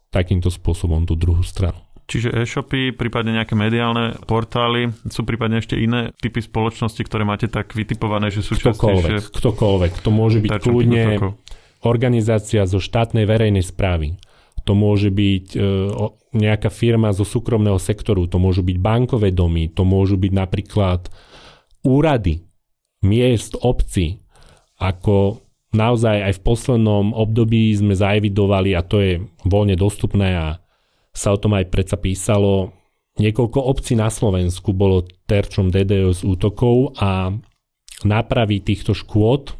takýmto 0.07 0.47
spôsobom 0.47 1.03
tú 1.03 1.19
druhú 1.19 1.43
stranu. 1.43 1.83
Čiže 2.07 2.31
e-shopy, 2.39 2.95
prípadne 2.95 3.35
nejaké 3.35 3.51
mediálne 3.51 4.15
portály, 4.23 4.95
sú 5.11 5.27
prípadne 5.27 5.59
ešte 5.59 5.75
iné 5.75 6.15
typy 6.23 6.39
spoločnosti, 6.39 7.03
ktoré 7.03 7.27
máte 7.27 7.51
tak 7.51 7.75
vytipované, 7.75 8.31
že 8.31 8.47
sú 8.47 8.55
ktokoľvek, 8.55 9.35
ktokoľvek. 9.35 9.91
To 10.07 10.09
môže 10.15 10.39
byť 10.39 10.51
kľudne 10.63 11.19
organizácia 11.87 12.67
zo 12.67 12.77
štátnej 12.77 13.23
verejnej 13.23 13.63
správy. 13.63 14.19
To 14.67 14.75
môže 14.75 15.07
byť 15.07 15.45
e, 15.55 15.59
nejaká 16.35 16.67
firma 16.67 17.15
zo 17.15 17.23
súkromného 17.23 17.79
sektoru, 17.79 18.27
to 18.27 18.35
môžu 18.37 18.61
byť 18.67 18.77
bankové 18.77 19.31
domy, 19.31 19.71
to 19.71 19.87
môžu 19.87 20.19
byť 20.19 20.31
napríklad 20.35 21.07
úrady, 21.87 22.43
miest, 22.99 23.55
obci, 23.63 24.19
ako 24.77 25.39
naozaj 25.71 26.27
aj 26.27 26.33
v 26.37 26.43
poslednom 26.43 27.15
období 27.15 27.71
sme 27.73 27.95
zaevidovali, 27.95 28.75
a 28.75 28.83
to 28.83 28.97
je 28.99 29.13
voľne 29.47 29.79
dostupné 29.79 30.35
a 30.35 30.47
sa 31.15 31.33
o 31.33 31.39
tom 31.39 31.57
aj 31.57 31.71
predsa 31.73 31.97
písalo. 31.97 32.75
Niekoľko 33.17 33.59
obcí 33.65 33.97
na 33.97 34.13
Slovensku 34.13 34.77
bolo 34.77 35.07
terčom 35.25 35.73
DDoS 35.73 36.21
útokov 36.21 36.93
a 37.01 37.33
nápravy 38.05 38.61
týchto 38.61 38.93
škôd 38.93 39.57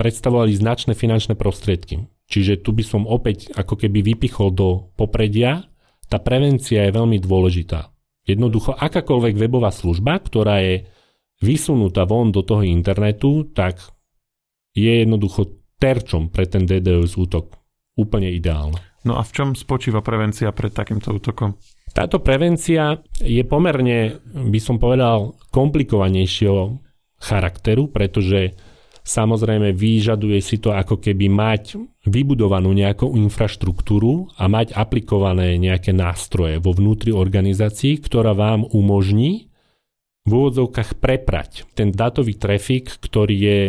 predstavovali 0.00 0.56
značné 0.56 0.96
finančné 0.96 1.36
prostriedky. 1.36 2.08
Čiže 2.24 2.64
tu 2.64 2.72
by 2.72 2.80
som 2.80 3.04
opäť 3.04 3.52
ako 3.52 3.76
keby 3.76 4.00
vypichol 4.00 4.48
do 4.48 4.88
popredia. 4.96 5.68
Tá 6.08 6.16
prevencia 6.16 6.88
je 6.88 6.96
veľmi 6.96 7.20
dôležitá. 7.20 7.92
Jednoducho 8.24 8.72
akákoľvek 8.72 9.36
webová 9.36 9.68
služba, 9.68 10.16
ktorá 10.16 10.64
je 10.64 10.88
vysunutá 11.44 12.08
von 12.08 12.32
do 12.32 12.40
toho 12.40 12.64
internetu, 12.64 13.52
tak 13.52 13.76
je 14.72 15.04
jednoducho 15.04 15.60
terčom 15.76 16.32
pre 16.32 16.48
ten 16.48 16.64
DDoS 16.64 17.20
útok 17.20 17.60
úplne 17.96 18.32
ideálne. 18.32 18.80
No 19.04 19.16
a 19.16 19.24
v 19.24 19.32
čom 19.32 19.48
spočíva 19.52 20.00
prevencia 20.00 20.52
pred 20.52 20.72
takýmto 20.72 21.12
útokom? 21.16 21.56
Táto 21.90 22.22
prevencia 22.22 23.00
je 23.18 23.42
pomerne, 23.42 24.22
by 24.30 24.60
som 24.62 24.78
povedal, 24.78 25.34
komplikovanejšieho 25.50 26.78
charakteru, 27.18 27.90
pretože 27.90 28.54
samozrejme 29.10 29.74
vyžaduje 29.74 30.38
si 30.38 30.62
to 30.62 30.70
ako 30.70 31.02
keby 31.02 31.26
mať 31.26 31.74
vybudovanú 32.06 32.70
nejakú 32.70 33.18
infraštruktúru 33.18 34.30
a 34.38 34.46
mať 34.46 34.78
aplikované 34.78 35.58
nejaké 35.58 35.90
nástroje 35.90 36.62
vo 36.62 36.70
vnútri 36.70 37.10
organizácií, 37.10 37.98
ktorá 37.98 38.30
vám 38.38 38.62
umožní 38.70 39.50
v 40.22 40.30
úvodzovkách 40.30 41.02
preprať 41.02 41.66
ten 41.74 41.90
datový 41.90 42.38
trafik, 42.38 42.86
ktorý 43.02 43.34
je 43.34 43.60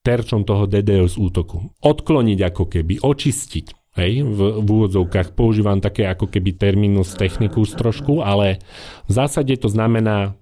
terčom 0.00 0.48
toho 0.48 0.64
DDoS 0.64 1.20
útoku. 1.20 1.76
Odkloniť 1.84 2.38
ako 2.48 2.64
keby, 2.72 3.04
očistiť 3.04 3.84
Hej, 3.94 4.26
v, 4.26 4.58
v 4.58 4.68
úvodzovkách 4.74 5.38
používam 5.38 5.78
také 5.78 6.10
ako 6.10 6.26
keby 6.26 6.58
terminus 6.58 7.14
technicus 7.14 7.78
trošku, 7.78 8.26
ale 8.26 8.58
v 9.06 9.12
zásade 9.14 9.54
to 9.54 9.70
znamená 9.70 10.34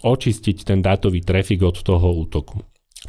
očistiť 0.00 0.64
ten 0.64 0.80
dátový 0.80 1.20
trafik 1.20 1.60
od 1.68 1.84
toho 1.84 2.16
útoku. 2.16 2.64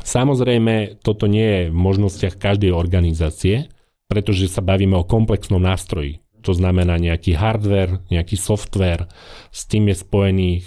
Samozrejme, 0.05 1.01
toto 1.01 1.25
nie 1.25 1.43
je 1.43 1.61
v 1.73 1.75
možnostiach 1.75 2.37
každej 2.37 2.69
organizácie, 2.69 3.73
pretože 4.05 4.45
sa 4.53 4.61
bavíme 4.61 4.93
o 4.93 5.07
komplexnom 5.09 5.57
nástroji. 5.57 6.21
To 6.45 6.53
znamená 6.53 7.01
nejaký 7.01 7.33
hardware, 7.33 8.05
nejaký 8.13 8.37
software, 8.37 9.09
s 9.49 9.65
tým 9.65 9.89
je 9.89 9.97
spojených 9.97 10.65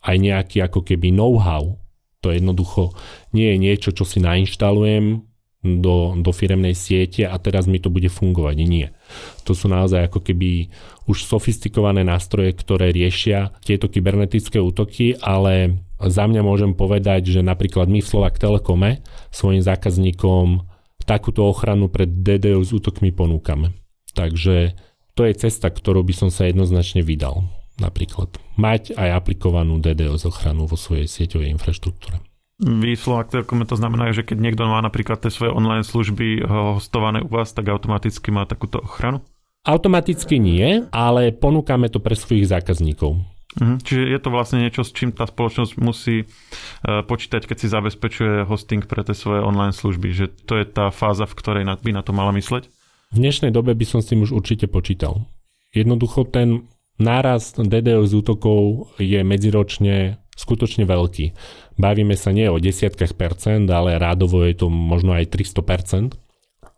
aj 0.00 0.16
nejaký 0.16 0.64
ako 0.64 0.80
keby 0.88 1.12
know-how. 1.12 1.76
To 2.24 2.32
jednoducho 2.32 2.96
nie 3.36 3.52
je 3.52 3.56
niečo, 3.60 3.90
čo 3.92 4.08
si 4.08 4.24
nainštalujem, 4.24 5.28
do, 5.62 6.14
do 6.14 6.30
firemnej 6.30 6.74
siete 6.78 7.26
a 7.26 7.34
teraz 7.42 7.66
mi 7.66 7.82
to 7.82 7.90
bude 7.90 8.06
fungovať. 8.06 8.56
Nie. 8.62 8.94
To 9.42 9.58
sú 9.58 9.66
naozaj 9.66 10.06
ako 10.06 10.22
keby 10.22 10.70
už 11.10 11.26
sofistikované 11.26 12.06
nástroje, 12.06 12.54
ktoré 12.54 12.94
riešia 12.94 13.50
tieto 13.66 13.90
kybernetické 13.90 14.62
útoky, 14.62 15.18
ale 15.18 15.82
za 15.98 16.24
mňa 16.30 16.46
môžem 16.46 16.72
povedať, 16.78 17.34
že 17.34 17.40
napríklad 17.42 17.90
my 17.90 17.98
v 17.98 18.10
Slovak 18.10 18.38
Telekome 18.38 19.02
svojim 19.34 19.62
zákazníkom 19.62 20.62
takúto 21.08 21.48
ochranu 21.48 21.88
pred 21.88 22.06
DDoS 22.22 22.70
útokmi 22.76 23.10
ponúkame. 23.10 23.72
Takže 24.12 24.76
to 25.16 25.24
je 25.24 25.34
cesta, 25.34 25.72
ktorou 25.72 26.04
by 26.04 26.14
som 26.14 26.28
sa 26.28 26.46
jednoznačne 26.46 27.00
vydal. 27.00 27.48
Napríklad 27.80 28.36
mať 28.60 28.92
aj 28.94 29.24
aplikovanú 29.24 29.80
DDoS 29.80 30.28
ochranu 30.28 30.68
vo 30.68 30.76
svojej 30.76 31.08
sieťovej 31.08 31.48
infraštruktúre. 31.56 32.20
Vy 32.58 32.98
Slovak 32.98 33.30
Telekom 33.30 33.62
to 33.62 33.78
znamená, 33.78 34.10
že 34.10 34.26
keď 34.26 34.42
niekto 34.42 34.66
má 34.66 34.82
napríklad 34.82 35.22
tie 35.22 35.30
svoje 35.30 35.54
online 35.54 35.86
služby 35.86 36.42
eh, 36.42 36.46
hostované 36.46 37.22
u 37.22 37.30
vás, 37.30 37.54
tak 37.54 37.70
automaticky 37.70 38.34
má 38.34 38.44
takúto 38.44 38.82
ochranu? 38.82 39.22
Automaticky 39.62 40.38
nie, 40.42 40.86
ale 40.90 41.34
ponúkame 41.34 41.86
to 41.90 42.02
pre 42.02 42.18
svojich 42.18 42.50
zákazníkov. 42.50 43.20
Mhm, 43.58 43.82
čiže 43.82 44.02
je 44.06 44.18
to 44.22 44.30
vlastne 44.30 44.62
niečo, 44.62 44.86
s 44.86 44.94
čím 44.94 45.10
tá 45.10 45.26
spoločnosť 45.26 45.72
musí 45.82 46.24
uh, 46.24 47.02
počítať, 47.02 47.42
keď 47.42 47.56
si 47.58 47.66
zabezpečuje 47.66 48.46
hosting 48.46 48.86
pre 48.86 49.02
tie 49.02 49.18
svoje 49.18 49.42
online 49.42 49.74
služby. 49.74 50.14
Že 50.14 50.26
to 50.46 50.54
je 50.62 50.64
tá 50.66 50.94
fáza, 50.94 51.26
v 51.26 51.34
ktorej 51.34 51.64
by 51.66 51.90
na 51.90 52.06
to 52.06 52.14
mala 52.14 52.30
mysleť? 52.38 52.70
V 53.10 53.18
dnešnej 53.18 53.50
dobe 53.50 53.74
by 53.74 53.86
som 53.88 53.98
s 53.98 54.14
tým 54.14 54.22
už 54.22 54.30
určite 54.30 54.70
počítal. 54.70 55.26
Jednoducho 55.74 56.28
ten 56.28 56.70
nárast 57.02 57.58
DDoS 57.58 58.14
útokov 58.14 58.92
je 59.00 59.20
medziročne 59.26 60.22
skutočne 60.38 60.86
veľký. 60.86 61.34
Bavíme 61.78 62.14
sa 62.14 62.30
nie 62.30 62.46
o 62.46 62.62
desiatkách 62.62 63.18
percent, 63.18 63.66
ale 63.66 63.98
rádovo 63.98 64.46
je 64.46 64.54
to 64.54 64.70
možno 64.70 65.18
aj 65.18 65.34
300 65.34 65.66
percent. 65.66 66.10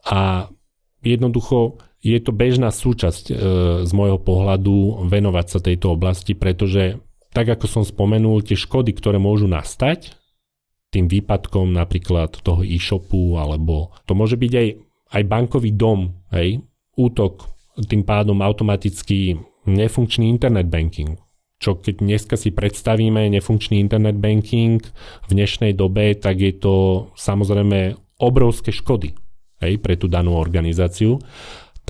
A 0.09 0.49
jednoducho 1.05 1.81
je 2.01 2.19
to 2.21 2.33
bežná 2.33 2.73
súčasť 2.73 3.25
e, 3.29 3.35
z 3.85 3.93
môjho 3.93 4.17
pohľadu 4.21 5.05
venovať 5.09 5.47
sa 5.47 5.59
tejto 5.61 5.93
oblasti, 5.93 6.33
pretože 6.33 6.97
tak 7.31 7.47
ako 7.47 7.67
som 7.69 7.85
spomenul, 7.87 8.43
tie 8.43 8.59
škody, 8.59 8.97
ktoré 8.97 9.21
môžu 9.21 9.47
nastať 9.47 10.17
tým 10.91 11.07
výpadkom 11.07 11.71
napríklad 11.71 12.43
toho 12.43 12.67
e-shopu, 12.67 13.39
alebo 13.39 13.95
to 14.11 14.19
môže 14.19 14.35
byť 14.35 14.53
aj, 14.59 14.69
aj 15.15 15.23
bankový 15.31 15.71
dom, 15.71 16.19
hej, 16.35 16.67
útok, 16.99 17.47
tým 17.87 18.03
pádom 18.03 18.43
automaticky 18.43 19.39
nefunkčný 19.71 20.27
internet 20.27 20.67
banking, 20.67 21.15
čo 21.63 21.79
keď 21.79 22.03
dneska 22.03 22.35
si 22.35 22.51
predstavíme 22.51 23.31
nefunkčný 23.31 23.79
internet 23.79 24.19
banking 24.19 24.83
v 25.29 25.31
dnešnej 25.31 25.77
dobe, 25.77 26.19
tak 26.19 26.43
je 26.43 26.57
to 26.57 27.07
samozrejme 27.15 27.95
obrovské 28.19 28.75
škody 28.75 29.15
hej, 29.63 29.79
pre 29.79 29.95
tú 29.95 30.11
danú 30.11 30.35
organizáciu. 30.35 31.21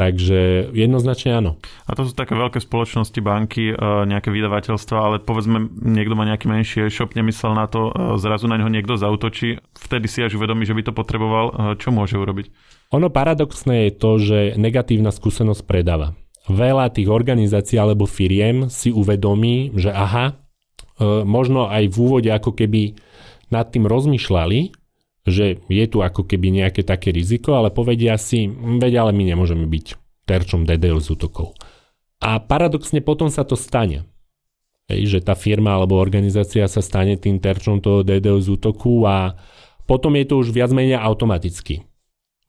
Takže 0.01 0.73
jednoznačne 0.73 1.45
áno. 1.45 1.61
A 1.85 1.93
to 1.93 2.09
sú 2.09 2.17
také 2.17 2.33
veľké 2.33 2.57
spoločnosti, 2.57 3.21
banky, 3.21 3.69
e, 3.69 3.75
nejaké 4.09 4.33
vydavateľstva, 4.33 4.97
ale 4.97 5.17
povedzme, 5.21 5.69
niekto 5.77 6.17
má 6.17 6.25
nejaký 6.25 6.49
menší 6.49 6.89
e-shop, 6.89 7.13
nemyslel 7.13 7.53
na 7.53 7.69
to, 7.69 7.93
e, 7.93 8.17
zrazu 8.17 8.49
na 8.49 8.57
neho 8.57 8.73
niekto 8.73 8.97
zautočí, 8.97 9.61
vtedy 9.77 10.09
si 10.09 10.25
až 10.25 10.41
uvedomí, 10.41 10.65
že 10.65 10.73
by 10.73 10.89
to 10.89 10.97
potreboval, 10.97 11.47
e, 11.53 11.55
čo 11.77 11.93
môže 11.93 12.17
urobiť? 12.17 12.49
Ono 12.97 13.13
paradoxné 13.13 13.93
je 13.93 13.93
to, 13.93 14.11
že 14.17 14.39
negatívna 14.57 15.13
skúsenosť 15.13 15.69
predáva 15.69 16.17
veľa 16.49 16.97
tých 16.97 17.07
organizácií 17.07 17.77
alebo 17.77 18.09
firiem 18.09 18.73
si 18.73 18.89
uvedomí, 18.91 19.77
že 19.77 19.93
aha, 19.93 20.41
možno 21.23 21.71
aj 21.71 21.87
v 21.87 21.97
úvode 22.01 22.27
ako 22.33 22.59
keby 22.59 22.99
nad 23.55 23.71
tým 23.71 23.87
rozmýšľali, 23.87 24.80
že 25.29 25.61
je 25.69 25.85
tu 25.89 26.01
ako 26.01 26.25
keby 26.25 26.65
nejaké 26.65 26.81
také 26.81 27.13
riziko, 27.13 27.57
ale 27.57 27.69
povedia 27.69 28.17
si, 28.17 28.49
veď 28.53 29.05
ale 29.05 29.13
my 29.13 29.35
nemôžeme 29.35 29.69
byť 29.69 29.87
terčom 30.25 30.65
DDoS 30.65 31.13
útokov. 31.13 31.57
A 32.21 32.41
paradoxne 32.41 33.01
potom 33.01 33.33
sa 33.33 33.45
to 33.45 33.57
stane. 33.57 34.05
Hej, 34.91 35.07
že 35.07 35.19
tá 35.23 35.39
firma 35.39 35.77
alebo 35.77 36.01
organizácia 36.01 36.67
sa 36.67 36.83
stane 36.83 37.15
tým 37.17 37.39
terčom 37.39 37.79
toho 37.79 38.03
DDoS 38.03 38.51
útoku 38.51 39.07
a 39.07 39.39
potom 39.87 40.15
je 40.15 40.25
to 40.27 40.35
už 40.41 40.55
viac 40.55 40.71
menej 40.71 40.99
automaticky. 40.99 41.87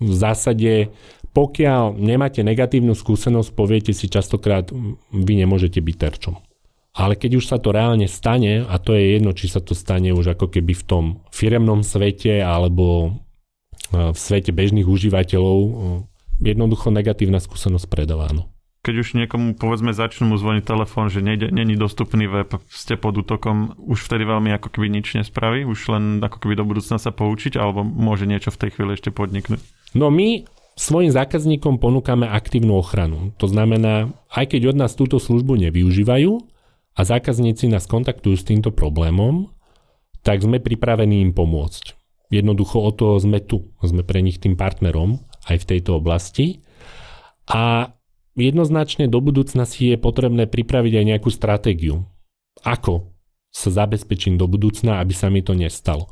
V 0.01 0.13
zásade, 0.13 0.89
pokiaľ 1.33 1.93
nemáte 1.97 2.41
negatívnu 2.41 2.97
skúsenosť, 2.97 3.53
poviete 3.53 3.93
si 3.93 4.09
častokrát, 4.09 4.73
vy 5.13 5.33
nemôžete 5.37 5.77
byť 5.77 5.95
terčom. 5.97 6.35
Ale 6.91 7.15
keď 7.15 7.39
už 7.39 7.45
sa 7.47 7.55
to 7.55 7.71
reálne 7.71 8.03
stane, 8.11 8.67
a 8.67 8.75
to 8.75 8.91
je 8.91 9.15
jedno, 9.15 9.31
či 9.31 9.47
sa 9.47 9.63
to 9.63 9.71
stane 9.71 10.11
už 10.11 10.35
ako 10.35 10.51
keby 10.51 10.75
v 10.75 10.83
tom 10.83 11.05
firemnom 11.31 11.87
svete 11.87 12.43
alebo 12.43 13.15
e, 13.95 14.11
v 14.11 14.17
svete 14.17 14.51
bežných 14.51 14.83
užívateľov, 14.83 15.59
e, 15.63 15.71
jednoducho 16.43 16.91
negatívna 16.91 17.39
skúsenosť 17.39 17.87
predáváno. 17.87 18.51
Keď 18.81 18.95
už 18.97 19.09
niekomu 19.13 19.61
povedzme 19.61 19.93
začnú 19.93 20.33
mu 20.33 20.35
zvoniť 20.41 20.65
telefón, 20.65 21.13
že 21.13 21.21
není 21.21 21.77
dostupný 21.77 22.25
web, 22.25 22.49
ste 22.65 22.97
pod 22.97 23.13
útokom, 23.13 23.77
už 23.77 24.09
vtedy 24.09 24.25
veľmi 24.25 24.49
ako 24.57 24.73
keby 24.73 24.89
nič 24.89 25.13
nespraví, 25.13 25.63
už 25.69 25.79
len 25.93 26.03
ako 26.17 26.41
keby 26.41 26.57
do 26.57 26.65
budúcna 26.65 26.97
sa 26.97 27.13
poučiť, 27.13 27.61
alebo 27.61 27.85
môže 27.85 28.25
niečo 28.25 28.49
v 28.49 28.67
tej 28.67 28.69
chvíli 28.73 28.97
ešte 28.97 29.13
podniknúť? 29.13 29.61
No 29.93 30.09
my 30.09 30.49
svojim 30.73 31.13
zákazníkom 31.13 31.77
ponúkame 31.77 32.25
aktívnu 32.25 32.73
ochranu. 32.73 33.37
To 33.37 33.45
znamená, 33.45 34.09
aj 34.33 34.57
keď 34.57 34.73
od 34.73 34.77
nás 34.81 34.97
túto 34.97 35.21
službu 35.21 35.61
nevyužívajú, 35.69 36.50
a 37.01 37.09
zákazníci 37.17 37.65
nás 37.65 37.89
kontaktujú 37.89 38.37
s 38.37 38.45
týmto 38.45 38.69
problémom, 38.69 39.49
tak 40.21 40.45
sme 40.45 40.61
pripravení 40.61 41.25
im 41.25 41.33
pomôcť. 41.33 41.97
Jednoducho 42.29 42.77
o 42.77 42.93
to 42.93 43.17
sme 43.17 43.41
tu. 43.41 43.73
Sme 43.81 44.05
pre 44.05 44.21
nich 44.21 44.37
tým 44.37 44.53
partnerom 44.53 45.17
aj 45.49 45.65
v 45.65 45.67
tejto 45.73 45.97
oblasti. 45.97 46.61
A 47.49 47.89
jednoznačne 48.37 49.09
do 49.09 49.17
budúcna 49.17 49.65
si 49.65 49.89
je 49.89 49.97
potrebné 49.97 50.45
pripraviť 50.45 50.93
aj 51.01 51.05
nejakú 51.09 51.33
stratégiu. 51.33 52.05
Ako 52.61 53.09
sa 53.49 53.73
zabezpečím 53.73 54.37
do 54.37 54.45
budúcna, 54.45 55.01
aby 55.01 55.17
sa 55.17 55.33
mi 55.33 55.41
to 55.41 55.57
nestalo. 55.57 56.05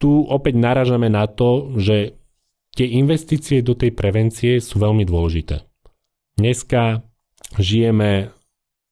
Tu 0.00 0.08
opäť 0.08 0.56
naražame 0.56 1.12
na 1.12 1.28
to, 1.28 1.76
že 1.76 2.16
tie 2.72 2.88
investície 2.88 3.60
do 3.60 3.76
tej 3.76 3.92
prevencie 3.92 4.64
sú 4.64 4.80
veľmi 4.80 5.04
dôležité. 5.04 5.60
Dneska 6.40 7.04
žijeme 7.60 8.32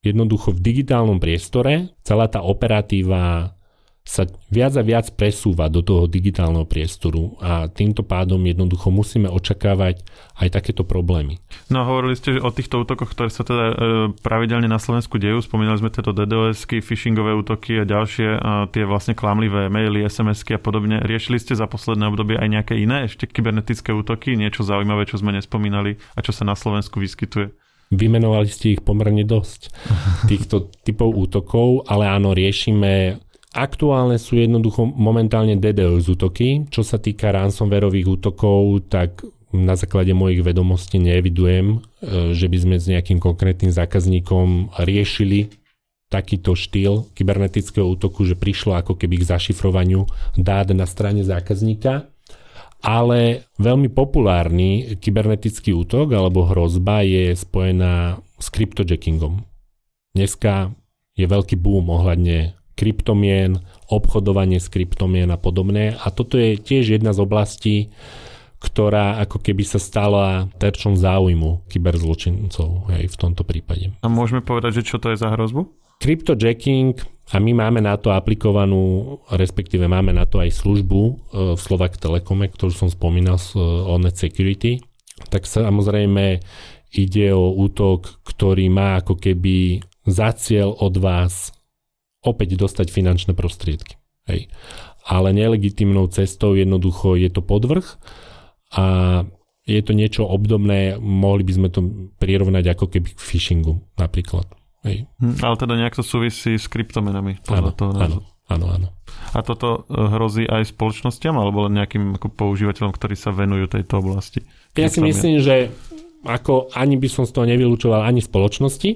jednoducho 0.04 0.52
v 0.52 0.60
digitálnom 0.60 1.16
priestore 1.18 1.96
celá 2.04 2.28
tá 2.28 2.44
operatíva 2.44 3.56
sa 4.04 4.28
viac 4.52 4.76
a 4.76 4.84
viac 4.84 5.16
presúva 5.16 5.72
do 5.72 5.80
toho 5.80 6.04
digitálneho 6.04 6.68
priestoru 6.68 7.40
a 7.40 7.72
týmto 7.72 8.04
pádom 8.04 8.36
jednoducho 8.36 8.92
musíme 8.92 9.32
očakávať 9.32 10.04
aj 10.44 10.48
takéto 10.52 10.84
problémy. 10.84 11.40
No 11.72 11.88
hovorili 11.88 12.12
ste 12.12 12.36
o 12.36 12.52
týchto 12.52 12.84
útokoch, 12.84 13.16
ktoré 13.16 13.32
sa 13.32 13.48
teda 13.48 13.64
e, 13.64 13.74
pravidelne 14.20 14.68
na 14.68 14.76
Slovensku 14.76 15.16
dejú. 15.16 15.40
Spomínali 15.40 15.80
sme 15.80 15.88
teda 15.88 16.12
DDoSky, 16.12 16.84
phishingové 16.84 17.32
útoky 17.32 17.80
a 17.80 17.88
ďalšie 17.88 18.28
a 18.36 18.68
tie 18.68 18.84
vlastne 18.84 19.16
klamlivé 19.16 19.72
maily, 19.72 20.04
SMSky 20.04 20.52
a 20.52 20.60
podobne. 20.60 21.00
Riešili 21.00 21.40
ste 21.40 21.56
za 21.56 21.64
posledné 21.64 22.04
obdobie 22.04 22.36
aj 22.36 22.48
nejaké 22.60 22.76
iné 22.76 23.08
ešte 23.08 23.24
kybernetické 23.24 23.88
útoky, 23.88 24.36
niečo 24.36 24.68
zaujímavé, 24.68 25.08
čo 25.08 25.16
sme 25.16 25.32
nespomínali 25.32 25.96
a 26.12 26.20
čo 26.20 26.36
sa 26.36 26.44
na 26.44 26.52
Slovensku 26.52 27.00
vyskytuje? 27.00 27.63
Vymenovali 27.94 28.50
ste 28.50 28.76
ich 28.76 28.82
pomerne 28.82 29.22
dosť, 29.22 29.70
týchto 30.30 30.70
typov 30.82 31.14
útokov, 31.14 31.86
ale 31.88 32.10
áno, 32.10 32.34
riešime 32.34 33.22
Aktuálne 33.54 34.18
sú 34.18 34.34
jednoducho 34.34 34.82
momentálne 34.82 35.54
DDoS 35.54 36.10
útoky. 36.10 36.66
Čo 36.74 36.82
sa 36.82 36.98
týka 36.98 37.30
ransomwareových 37.30 38.18
útokov, 38.18 38.90
tak 38.90 39.22
na 39.54 39.78
základe 39.78 40.10
mojich 40.10 40.42
vedomostí 40.42 40.98
neevidujem, 40.98 41.78
e, 41.78 42.34
že 42.34 42.50
by 42.50 42.58
sme 42.58 42.76
s 42.82 42.90
nejakým 42.90 43.22
konkrétnym 43.22 43.70
zákazníkom 43.70 44.74
riešili 44.82 45.54
takýto 46.10 46.58
štýl 46.58 47.14
kybernetického 47.14 47.86
útoku, 47.86 48.26
že 48.26 48.34
prišlo 48.34 48.74
ako 48.74 48.98
keby 48.98 49.22
k 49.22 49.38
zašifrovaniu 49.38 50.02
dát 50.34 50.74
na 50.74 50.90
strane 50.90 51.22
zákazníka 51.22 52.10
ale 52.84 53.48
veľmi 53.56 53.88
populárny 53.88 55.00
kybernetický 55.00 55.72
útok 55.72 56.12
alebo 56.12 56.44
hrozba 56.44 57.00
je 57.00 57.32
spojená 57.32 58.20
s 58.36 58.52
kryptojackingom. 58.52 59.40
Dneska 60.12 60.76
je 61.16 61.24
veľký 61.24 61.56
boom 61.56 61.88
ohľadne 61.88 62.52
kryptomien, 62.76 63.64
obchodovanie 63.88 64.60
s 64.60 64.68
kryptomien 64.68 65.32
a 65.32 65.40
podobné 65.40 65.96
a 65.96 66.12
toto 66.12 66.36
je 66.36 66.60
tiež 66.60 67.00
jedna 67.00 67.16
z 67.16 67.22
oblastí, 67.24 67.76
ktorá 68.60 69.20
ako 69.24 69.40
keby 69.40 69.64
sa 69.64 69.80
stala 69.80 70.52
terčom 70.60 70.96
záujmu 70.96 71.64
kyberzločincov 71.72 72.92
hej, 72.92 73.08
v 73.08 73.16
tomto 73.16 73.48
prípade. 73.48 73.96
A 74.04 74.08
môžeme 74.12 74.44
povedať, 74.44 74.82
že 74.82 74.86
čo 74.92 74.96
to 75.00 75.08
je 75.12 75.20
za 75.20 75.32
hrozbu? 75.32 75.68
Cryptojacking 76.02 77.13
a 77.32 77.40
my 77.40 77.56
máme 77.56 77.80
na 77.80 77.96
to 77.96 78.12
aplikovanú, 78.12 79.16
respektíve 79.32 79.88
máme 79.88 80.12
na 80.12 80.28
to 80.28 80.44
aj 80.44 80.60
službu 80.60 81.00
e, 81.00 81.12
v 81.56 81.60
Slovak 81.60 81.96
Telekome, 81.96 82.52
ktorú 82.52 82.72
som 82.74 82.92
spomínal 82.92 83.40
z 83.40 83.56
e, 83.56 83.64
Onet 83.64 84.20
Security. 84.20 84.84
Tak 85.32 85.48
samozrejme 85.48 86.44
ide 86.92 87.26
o 87.32 87.48
útok, 87.56 88.20
ktorý 88.28 88.68
má 88.68 89.00
ako 89.00 89.16
keby 89.16 89.80
za 90.04 90.36
cieľ 90.36 90.76
od 90.76 91.00
vás 91.00 91.56
opäť 92.20 92.60
dostať 92.60 92.92
finančné 92.92 93.32
prostriedky. 93.32 93.96
Hej. 94.28 94.52
Ale 95.04 95.32
nelegitimnou 95.32 96.08
cestou 96.12 96.56
jednoducho 96.56 97.16
je 97.16 97.28
to 97.32 97.40
podvrh 97.40 97.84
a 98.76 98.84
je 99.64 99.80
to 99.80 99.96
niečo 99.96 100.28
obdobné, 100.28 101.00
mohli 101.00 101.40
by 101.40 101.52
sme 101.56 101.68
to 101.72 101.80
prirovnať 102.20 102.76
ako 102.76 102.88
keby 102.92 103.16
k 103.16 103.20
phishingu 103.20 103.80
napríklad. 103.96 104.44
Hej. 104.84 105.08
Hm, 105.18 105.40
ale 105.40 105.54
teda 105.56 105.74
nejak 105.80 105.96
to 105.96 106.04
súvisí 106.04 106.60
s 106.60 106.68
kryptomenami. 106.68 107.40
Áno, 107.48 107.72
toho 107.72 107.96
áno, 107.96 108.20
áno, 108.52 108.66
áno. 108.68 108.88
A 109.32 109.40
toto 109.40 109.88
e, 109.88 109.96
hrozí 109.96 110.44
aj 110.44 110.76
spoločnosťam 110.76 111.40
alebo 111.40 111.64
len 111.64 111.80
nejakým 111.80 112.20
ako 112.20 112.28
používateľom, 112.36 112.92
ktorí 112.92 113.16
sa 113.16 113.32
venujú 113.32 113.72
tejto 113.72 114.04
oblasti? 114.04 114.44
Ja 114.76 114.92
si 114.92 115.00
myslím, 115.00 115.40
že 115.40 115.72
ako 116.28 116.72
ani 116.76 117.00
by 117.00 117.08
som 117.08 117.24
z 117.24 117.32
toho 117.32 117.48
nevylúčoval 117.48 118.04
ani 118.04 118.20
spoločnosti, 118.20 118.90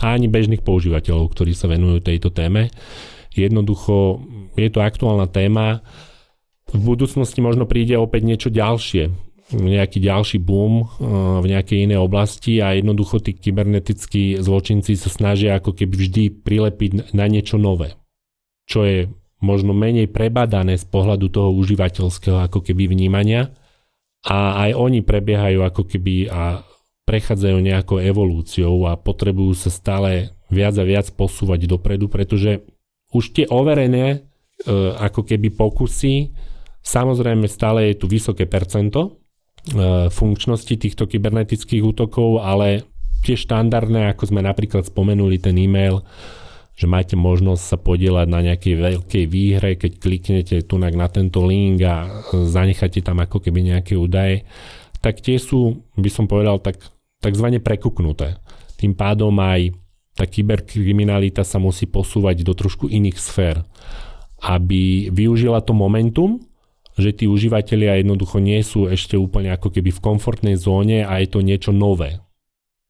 ani 0.00 0.26
bežných 0.32 0.64
používateľov, 0.64 1.36
ktorí 1.36 1.52
sa 1.52 1.68
venujú 1.68 2.00
tejto 2.00 2.32
téme. 2.32 2.72
Jednoducho 3.36 4.24
je 4.56 4.68
to 4.72 4.80
aktuálna 4.80 5.28
téma. 5.28 5.84
V 6.72 6.80
budúcnosti 6.80 7.40
možno 7.44 7.68
príde 7.68 7.96
opäť 7.96 8.22
niečo 8.24 8.48
ďalšie 8.48 9.27
nejaký 9.52 9.98
ďalší 10.04 10.38
boom 10.44 10.84
eh, 10.84 10.86
v 11.40 11.46
nejakej 11.48 11.88
inej 11.88 12.00
oblasti 12.00 12.60
a 12.60 12.76
jednoducho 12.76 13.24
tí 13.24 13.32
kybernetickí 13.32 14.40
zločinci 14.40 14.96
sa 14.98 15.08
snažia 15.08 15.56
ako 15.56 15.72
keby 15.72 15.94
vždy 15.94 16.22
prilepiť 16.44 17.16
na 17.16 17.24
niečo 17.28 17.56
nové, 17.56 17.96
čo 18.68 18.84
je 18.84 19.08
možno 19.38 19.70
menej 19.70 20.10
prebadané 20.10 20.76
z 20.76 20.86
pohľadu 20.90 21.30
toho 21.30 21.54
užívateľského 21.54 22.42
ako 22.50 22.60
keby 22.60 22.90
vnímania. 22.90 23.54
A 24.26 24.66
aj 24.66 24.70
oni 24.74 25.00
prebiehajú 25.06 25.62
ako 25.62 25.86
keby 25.86 26.26
a 26.26 26.66
prechádzajú 27.06 27.56
nejakou 27.62 28.02
evolúciou 28.02 28.90
a 28.90 28.98
potrebujú 28.98 29.54
sa 29.54 29.70
stále 29.70 30.34
viac 30.50 30.74
a 30.74 30.84
viac 30.84 31.06
posúvať 31.14 31.70
dopredu, 31.70 32.10
pretože 32.10 32.66
už 33.14 33.30
tie 33.32 33.46
overené 33.46 34.06
e, 34.10 34.18
ako 34.98 35.22
keby 35.22 35.54
pokusy, 35.54 36.34
samozrejme 36.82 37.46
stále 37.46 37.94
je 37.94 38.04
tu 38.04 38.10
vysoké 38.10 38.44
percento 38.44 39.22
funkčnosti 40.08 40.74
týchto 40.74 41.04
kybernetických 41.08 41.82
útokov, 41.84 42.40
ale 42.40 42.86
tie 43.26 43.34
štandardné, 43.34 44.14
ako 44.14 44.30
sme 44.30 44.40
napríklad 44.44 44.86
spomenuli 44.86 45.42
ten 45.42 45.58
e-mail, 45.58 46.06
že 46.78 46.86
máte 46.86 47.18
možnosť 47.18 47.62
sa 47.62 47.76
podielať 47.76 48.26
na 48.30 48.38
nejakej 48.38 48.74
veľkej 48.78 49.24
výhre, 49.26 49.74
keď 49.74 49.92
kliknete 49.98 50.56
tu 50.62 50.78
na 50.78 51.10
tento 51.10 51.42
link 51.42 51.82
a 51.82 52.22
zanecháte 52.30 53.02
tam 53.02 53.18
ako 53.18 53.42
keby 53.42 53.74
nejaké 53.74 53.98
údaje, 53.98 54.46
tak 55.02 55.18
tie 55.18 55.42
sú, 55.42 55.82
by 55.98 56.10
som 56.10 56.30
povedal, 56.30 56.62
tak, 56.62 56.78
takzvané 57.18 57.58
prekuknuté. 57.58 58.38
Tým 58.78 58.94
pádom 58.94 59.34
aj 59.42 59.74
tá 60.14 60.26
kyberkriminalita 60.26 61.42
sa 61.42 61.58
musí 61.58 61.86
posúvať 61.86 62.46
do 62.46 62.54
trošku 62.54 62.86
iných 62.90 63.18
sfér, 63.18 63.62
aby 64.42 65.10
využila 65.10 65.62
to 65.62 65.74
momentum, 65.74 66.42
že 66.98 67.14
tí 67.14 67.24
užívateľia 67.30 68.02
jednoducho 68.02 68.42
nie 68.42 68.58
sú 68.60 68.90
ešte 68.90 69.14
úplne 69.14 69.54
ako 69.54 69.70
keby 69.70 69.94
v 69.94 70.02
komfortnej 70.02 70.56
zóne 70.58 71.06
a 71.06 71.22
je 71.22 71.28
to 71.30 71.40
niečo 71.40 71.70
nové. 71.70 72.18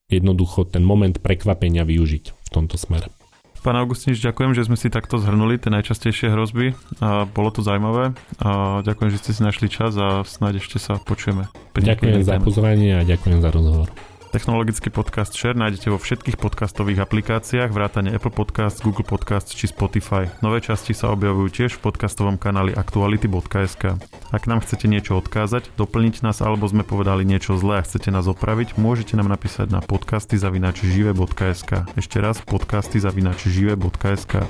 Jednoducho 0.09 0.65
ten 0.65 0.81
moment 0.81 1.21
prekvapenia 1.21 1.85
využiť 1.85 2.25
v 2.33 2.49
tomto 2.49 2.81
smere. 2.81 3.13
Pán 3.59 3.75
Augustinč, 3.77 4.23
ďakujem, 4.23 4.57
že 4.57 4.65
sme 4.65 4.79
si 4.79 4.89
takto 4.89 5.21
zhrnuli 5.21 5.61
tie 5.61 5.69
najčastejšie 5.69 6.33
hrozby. 6.33 6.73
A 7.05 7.29
bolo 7.29 7.53
to 7.53 7.61
zaujímavé. 7.61 8.17
A 8.41 8.81
ďakujem, 8.81 9.11
že 9.13 9.21
ste 9.21 9.31
si 9.37 9.45
našli 9.45 9.69
čas 9.69 9.93
a 9.99 10.25
snáď 10.25 10.63
ešte 10.63 10.81
sa 10.81 10.97
počujeme. 10.97 11.51
Ďakujem 11.77 12.25
za 12.25 12.41
pozvanie 12.41 12.97
a 12.97 13.05
ďakujem 13.05 13.45
za 13.45 13.51
rozhovor. 13.53 13.91
Technologický 14.29 14.93
podcast 14.93 15.33
Share 15.33 15.57
nájdete 15.57 15.89
vo 15.89 15.97
všetkých 15.97 16.37
podcastových 16.37 17.01
aplikáciách, 17.01 17.73
vrátane 17.73 18.13
Apple 18.13 18.29
Podcast, 18.29 18.85
Google 18.85 19.09
Podcast 19.09 19.57
či 19.57 19.73
Spotify. 19.73 20.29
Nové 20.45 20.61
časti 20.61 20.93
sa 20.93 21.17
objavujú 21.17 21.49
tiež 21.49 21.81
v 21.81 21.89
podcastovom 21.89 22.37
kanáli 22.37 22.77
aktuality.sk. 22.77 23.97
Ak 24.29 24.45
nám 24.45 24.61
chcete 24.61 24.85
niečo 24.85 25.17
odkázať, 25.17 25.73
doplniť 25.81 26.21
nás 26.21 26.45
alebo 26.45 26.69
sme 26.69 26.85
povedali 26.85 27.25
niečo 27.25 27.57
zlé 27.57 27.81
a 27.81 27.87
chcete 27.89 28.13
nás 28.13 28.29
opraviť, 28.29 28.77
môžete 28.77 29.17
nám 29.17 29.33
napísať 29.33 29.73
na 29.73 29.81
podcasty 29.81 30.37
zavinač 30.37 30.85
žive.sk. 30.85 31.89
Ešte 31.97 32.21
raz 32.21 32.45
podcasty 32.45 33.01
zavinač 33.01 33.49
žive.sk. 33.49 34.45